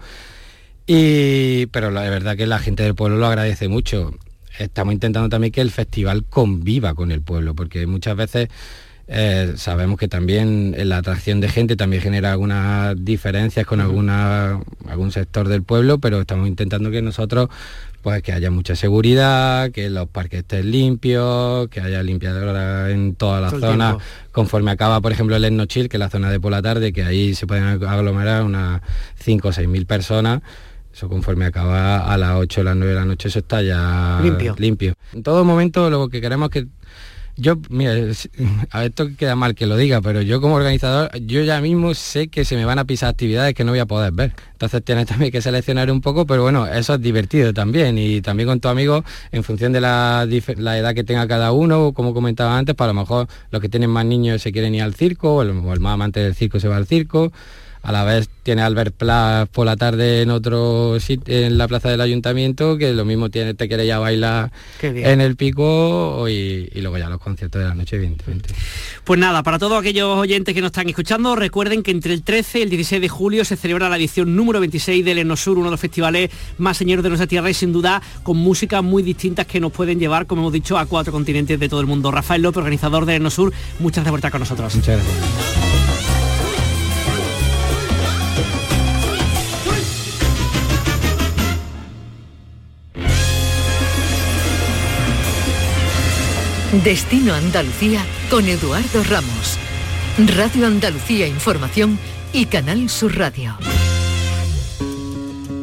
Y, 0.87 1.66
pero 1.66 1.90
la 1.90 2.03
verdad 2.03 2.37
que 2.37 2.46
la 2.46 2.59
gente 2.59 2.83
del 2.83 2.94
pueblo 2.94 3.16
lo 3.16 3.26
agradece 3.26 3.68
mucho. 3.68 4.12
Estamos 4.59 4.92
intentando 4.92 5.31
también 5.31 5.50
que 5.50 5.62
el 5.62 5.70
festival 5.70 6.24
conviva 6.24 6.92
con 6.92 7.11
el 7.11 7.22
pueblo, 7.22 7.55
porque 7.55 7.87
muchas 7.87 8.16
veces 8.16 8.50
eh, 9.12 9.55
sabemos 9.57 9.99
que 9.99 10.07
también 10.07 10.73
la 10.85 10.99
atracción 10.99 11.40
de 11.40 11.49
gente 11.49 11.75
también 11.75 12.01
genera 12.01 12.31
algunas 12.31 12.94
diferencias 13.05 13.66
con 13.66 13.81
alguna, 13.81 14.61
algún 14.88 15.11
sector 15.11 15.49
del 15.49 15.64
pueblo, 15.64 15.99
pero 15.99 16.20
estamos 16.20 16.46
intentando 16.46 16.92
que 16.92 17.03
nosotros 17.03 17.49
pues 18.03 18.23
que 18.23 18.33
haya 18.33 18.53
mucha 18.53 18.77
seguridad, 18.77 19.73
que 19.73 19.90
los 19.90 20.09
parques 20.09 20.40
estén 20.40 20.70
limpios, 20.70 21.68
que 21.68 21.81
haya 21.81 22.05
limpiadora 22.05 22.88
en 22.90 23.16
toda 23.16 23.40
la 23.40 23.51
zona, 23.51 23.99
conforme 24.31 24.70
acaba, 24.70 25.01
por 25.01 25.11
ejemplo, 25.11 25.35
el 25.35 25.44
Etnochil, 25.44 25.88
que 25.88 25.96
es 25.96 26.01
la 26.01 26.09
zona 26.09 26.31
de 26.31 26.38
por 26.38 26.53
la 26.53 26.62
tarde, 26.62 26.92
que 26.92 27.03
ahí 27.03 27.35
se 27.35 27.49
pueden 27.49 27.64
aglomerar 27.64 28.44
unas 28.44 28.81
5 29.16 29.49
o 29.49 29.53
6 29.53 29.68
mil 29.68 29.87
personas. 29.87 30.40
Eso 30.94 31.09
conforme 31.09 31.46
acaba 31.46 32.12
a 32.12 32.16
las 32.16 32.37
8 32.37 32.61
o 32.61 32.64
las 32.64 32.77
9 32.77 32.92
de 32.94 32.99
la 32.99 33.05
noche, 33.05 33.29
eso 33.29 33.40
está 33.40 33.61
ya 33.61 34.20
limpio. 34.23 34.55
limpio. 34.57 34.94
En 35.12 35.23
todo 35.25 35.44
momento 35.44 35.90
lo 35.90 36.09
que 36.09 36.20
queremos 36.20 36.49
es 36.49 36.62
que 36.62 36.68
yo, 37.37 37.57
mira, 37.69 37.93
a 38.71 38.85
esto 38.85 39.09
queda 39.16 39.37
mal 39.37 39.55
que 39.55 39.66
lo 39.66 39.77
diga, 39.77 40.01
pero 40.01 40.23
yo 40.23 40.40
como 40.40 40.57
organizador, 40.57 41.11
yo 41.21 41.43
ya 41.43 41.61
mismo 41.61 41.95
sé 41.95 42.29
que 42.29 42.45
se 42.45 42.57
me 42.57 42.64
van 42.64 42.79
a 42.79 42.85
pisar 42.85 43.11
actividades 43.11 43.55
que 43.55 43.64
no 43.64 43.73
voy 43.73 43.81
a 43.81 43.87
poder 43.87 44.12
ver. 44.12 44.33
Entonces 44.53 44.85
tienes 44.85 45.07
también 45.07 45.33
que 45.33 45.40
seleccionar 45.40 45.90
un 45.90 46.01
poco, 46.01 46.27
pero 46.27 46.43
bueno, 46.43 46.66
eso 46.66 46.95
es 46.95 47.01
divertido 47.01 47.53
también. 47.55 47.99
Y 47.99 48.21
también 48.21 48.49
con 48.49 48.61
tu 48.61 48.69
amigo, 48.69 49.05
en 49.33 49.43
función 49.45 49.73
de 49.73 49.81
la, 49.81 50.27
edad 50.27 50.95
que 50.95 51.05
tenga 51.05 51.27
cada 51.27 51.53
uno, 51.53 51.93
como 51.93 52.14
comentaba 52.14 52.57
antes, 52.59 52.75
para 52.75 52.93
pues 52.93 52.97
lo 52.97 53.01
mejor 53.03 53.29
los 53.51 53.61
que 53.61 53.69
tienen 53.69 53.90
más 53.90 54.05
niños 54.05 54.43
se 54.43 54.53
quieren 54.53 54.75
ir 54.75 54.83
al 54.83 54.95
circo, 54.95 55.37
o 55.37 55.43
el, 55.43 55.51
o 55.51 55.73
el 55.73 55.81
más 55.81 55.95
amante 55.95 56.21
del 56.21 56.35
circo 56.35 56.61
se 56.61 56.69
va 56.69 56.77
al 56.77 56.87
circo 56.87 57.33
a 57.83 57.93
la 57.93 58.05
vez 58.05 58.29
tiene 58.43 58.62
Albert 58.62 58.95
Plas 58.95 59.49
por 59.49 59.66
la 59.66 59.77
tarde 59.77 60.23
en 60.23 60.31
otro 60.31 60.99
sitio, 61.01 61.35
en 61.35 61.57
la 61.59 61.69
plaza 61.69 61.88
del 61.88 62.01
ayuntamiento, 62.01 62.77
que 62.77 62.93
lo 62.93 63.05
mismo 63.05 63.31
tiene, 63.31 63.55
te 63.55 63.69
quiere 63.69 63.87
ya 63.87 63.99
bailar 63.99 64.51
en 64.83 65.21
el 65.21 65.37
pico 65.37 66.29
y, 66.29 66.69
luego 66.81 66.99
ya 66.99 67.09
los 67.09 67.21
conciertos 67.21 67.62
de 67.62 67.69
la 67.69 67.75
noche, 67.75 67.97
evidentemente. 67.97 68.55
Pues 69.05 69.19
nada, 69.19 69.43
para 69.43 69.59
todos 69.59 69.79
aquellos 69.79 70.19
oyentes 70.19 70.55
que 70.55 70.61
nos 70.61 70.69
están 70.69 70.88
escuchando, 70.88 71.37
recuerden 71.37 71.83
que 71.83 71.90
entre 71.90 72.12
el 72.12 72.23
13 72.23 72.59
y 72.59 72.62
el 72.62 72.71
16 72.71 73.01
de 73.01 73.09
julio 73.09 73.45
se 73.45 73.57
celebra 73.57 73.88
la 73.88 73.97
edición 73.97 74.35
número 74.35 74.61
26 74.61 75.05
del 75.05 75.19
Enosur, 75.19 75.59
uno 75.59 75.66
de 75.66 75.73
los 75.73 75.81
festivales 75.81 76.31
más 76.59 76.77
señores 76.77 77.03
de 77.03 77.09
nuestra 77.09 77.27
tierra 77.27 77.51
y 77.51 77.55
sin 77.55 77.73
duda 77.73 78.03
con 78.23 78.37
músicas 78.37 78.83
muy 78.83 79.03
distintas 79.03 79.47
que 79.47 79.61
nos 79.61 79.73
pueden 79.73 79.99
llevar, 79.99 80.27
como 80.27 80.43
hemos 80.43 80.53
dicho, 80.53 80.79
a 80.79 80.87
cuatro 80.87 81.12
continentes 81.12 81.59
de 81.59 81.69
todo 81.69 81.81
el 81.81 81.87
mundo. 81.87 82.11
Rafael 82.11 82.43
López, 82.43 82.59
organizador 82.59 83.07
del 83.07 83.16
Enosur, 83.16 83.53
muchas 83.79 84.05
gracias 84.05 84.11
por 84.11 84.19
estar 84.19 84.31
con 84.31 84.40
nosotros. 84.40 84.75
Muchas 84.75 84.97
gracias. 84.97 85.69
Destino 96.72 97.35
Andalucía 97.35 98.00
con 98.30 98.46
Eduardo 98.46 99.02
Ramos. 99.02 99.59
Radio 100.37 100.68
Andalucía 100.68 101.26
Información 101.26 101.98
y 102.33 102.46
Canal 102.46 102.88
Sur 102.88 103.18
Radio. 103.18 103.56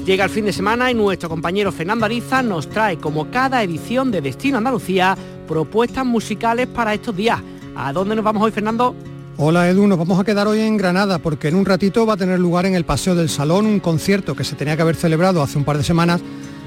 Llega 0.05 0.25
el 0.25 0.29
fin 0.29 0.43
de 0.43 0.51
semana 0.51 0.91
y 0.91 0.95
nuestro 0.95 1.29
compañero 1.29 1.71
Fernando 1.71 2.03
Ariza 2.03 2.43
nos 2.43 2.67
trae, 2.67 2.97
como 2.97 3.31
cada 3.31 3.63
edición 3.63 4.11
de 4.11 4.19
Destino 4.19 4.57
Andalucía, 4.57 5.17
propuestas 5.47 6.05
musicales 6.05 6.67
para 6.67 6.93
estos 6.93 7.15
días. 7.15 7.39
¿A 7.77 7.93
dónde 7.93 8.13
nos 8.13 8.25
vamos 8.25 8.43
hoy, 8.43 8.51
Fernando? 8.51 8.93
Hola 9.37 9.69
Edu, 9.69 9.87
nos 9.87 9.97
vamos 9.97 10.19
a 10.19 10.25
quedar 10.25 10.47
hoy 10.47 10.59
en 10.59 10.75
Granada 10.75 11.19
porque 11.19 11.47
en 11.47 11.55
un 11.55 11.65
ratito 11.65 12.05
va 12.05 12.15
a 12.15 12.17
tener 12.17 12.37
lugar 12.37 12.65
en 12.65 12.75
el 12.75 12.83
Paseo 12.83 13.15
del 13.15 13.29
Salón 13.29 13.65
un 13.65 13.79
concierto 13.79 14.35
que 14.35 14.43
se 14.43 14.57
tenía 14.57 14.75
que 14.75 14.81
haber 14.81 14.97
celebrado 14.97 15.41
hace 15.41 15.57
un 15.57 15.63
par 15.63 15.77
de 15.77 15.85
semanas, 15.85 16.19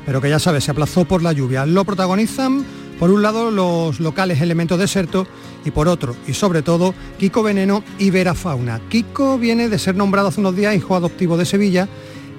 pero 0.06 0.22
que 0.22 0.30
ya 0.30 0.38
sabes, 0.38 0.64
se 0.64 0.70
aplazó 0.70 1.04
por 1.04 1.22
la 1.22 1.34
lluvia. 1.34 1.66
Lo 1.66 1.84
protagonizan 1.84 2.64
por 3.00 3.10
un 3.10 3.22
lado, 3.22 3.50
los 3.50 3.98
locales 3.98 4.42
Elementos 4.42 4.78
Deserto 4.78 5.26
y 5.64 5.70
por 5.70 5.88
otro, 5.88 6.14
y 6.26 6.34
sobre 6.34 6.60
todo, 6.60 6.94
Kiko 7.18 7.42
Veneno 7.42 7.82
y 7.98 8.10
Vera 8.10 8.34
Fauna. 8.34 8.78
Kiko 8.90 9.38
viene 9.38 9.70
de 9.70 9.78
ser 9.78 9.96
nombrado 9.96 10.28
hace 10.28 10.40
unos 10.40 10.54
días 10.54 10.76
hijo 10.76 10.94
adoptivo 10.94 11.38
de 11.38 11.46
Sevilla 11.46 11.88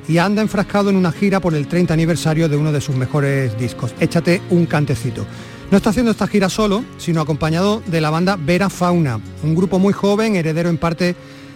y 0.08 0.20
anda 0.20 0.44
enfrascado 0.44 0.92
en 0.92 0.98
una 0.98 1.12
gira 1.12 1.40
por 1.40 1.56
el 1.56 1.68
30 1.68 1.96
aniversario 1.96 2.48
de 2.48 2.58
uno 2.58 2.72
de 2.72 2.80
sus 2.80 2.96
mejores 2.96 3.58
discos. 3.58 3.96
Échate 4.00 4.40
un 4.52 4.68
cantecito. 4.68 5.26
No 5.72 5.78
está 5.78 5.90
haciendo 5.90 6.12
esta 6.12 6.28
gira 6.28 6.48
solo, 6.48 6.84
sino 7.00 7.22
acompañado 7.22 7.82
de 7.88 8.00
la 8.00 8.12
banda 8.12 8.38
Vera 8.40 8.70
Fauna, 8.70 9.20
un 9.42 9.56
grupo 9.56 9.80
muy 9.80 9.94
joven, 9.94 10.36
heredero 10.36 10.70
en 10.70 10.78
parte 10.78 11.16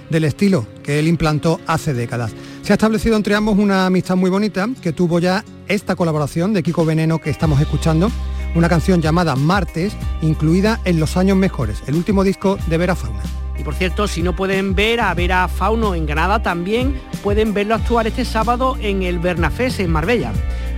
del 0.09 0.23
estilo 0.23 0.65
que 0.81 0.97
él 0.97 1.07
implantó 1.07 1.61
hace 1.67 1.93
décadas. 1.93 2.31
Se 2.63 2.73
ha 2.73 2.75
establecido 2.75 3.17
entre 3.17 3.35
ambos 3.35 3.59
una 3.59 3.85
amistad 3.85 4.15
muy 4.15 4.31
bonita 4.31 4.67
que 4.81 4.93
tuvo 4.93 5.19
ya 5.19 5.45
esta 5.67 5.95
colaboración 5.95 6.53
de 6.53 6.63
Kiko 6.63 6.85
Veneno 6.85 7.19
que 7.19 7.29
estamos 7.29 7.61
escuchando 7.61 8.09
una 8.55 8.69
canción 8.69 9.01
llamada 9.01 9.35
Martes, 9.35 9.95
incluida 10.21 10.79
en 10.85 10.99
Los 10.99 11.17
Años 11.17 11.37
Mejores, 11.37 11.83
el 11.87 11.95
último 11.95 12.23
disco 12.23 12.57
de 12.67 12.77
Vera 12.77 12.95
Fauna. 12.95 13.21
Y 13.57 13.63
por 13.63 13.75
cierto, 13.75 14.07
si 14.07 14.21
no 14.21 14.35
pueden 14.35 14.75
ver 14.75 14.99
a 14.99 15.13
Vera 15.13 15.47
Fauno 15.47 15.95
en 15.95 16.05
Granada, 16.05 16.41
también 16.41 16.99
pueden 17.23 17.53
verlo 17.53 17.75
actuar 17.75 18.07
este 18.07 18.25
sábado 18.25 18.77
en 18.81 19.03
el 19.03 19.19
Bernafés 19.19 19.79
en 19.79 19.91
Marbella. 19.91 20.33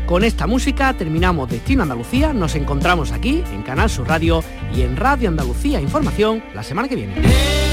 Con 0.06 0.24
esta 0.24 0.48
música 0.48 0.94
terminamos 0.94 1.50
Destino 1.50 1.84
Andalucía, 1.84 2.34
nos 2.34 2.56
encontramos 2.56 3.12
aquí 3.12 3.44
en 3.52 3.64
Canal 3.64 3.90
Sur 3.90 4.08
Radio 4.08 4.44
y 4.76 4.82
en 4.82 4.96
Radio 4.96 5.30
Andalucía 5.30 5.82
Información 5.82 6.44
la 6.54 6.64
semana 6.64 6.88
que 6.88 6.96
viene. 6.96 7.67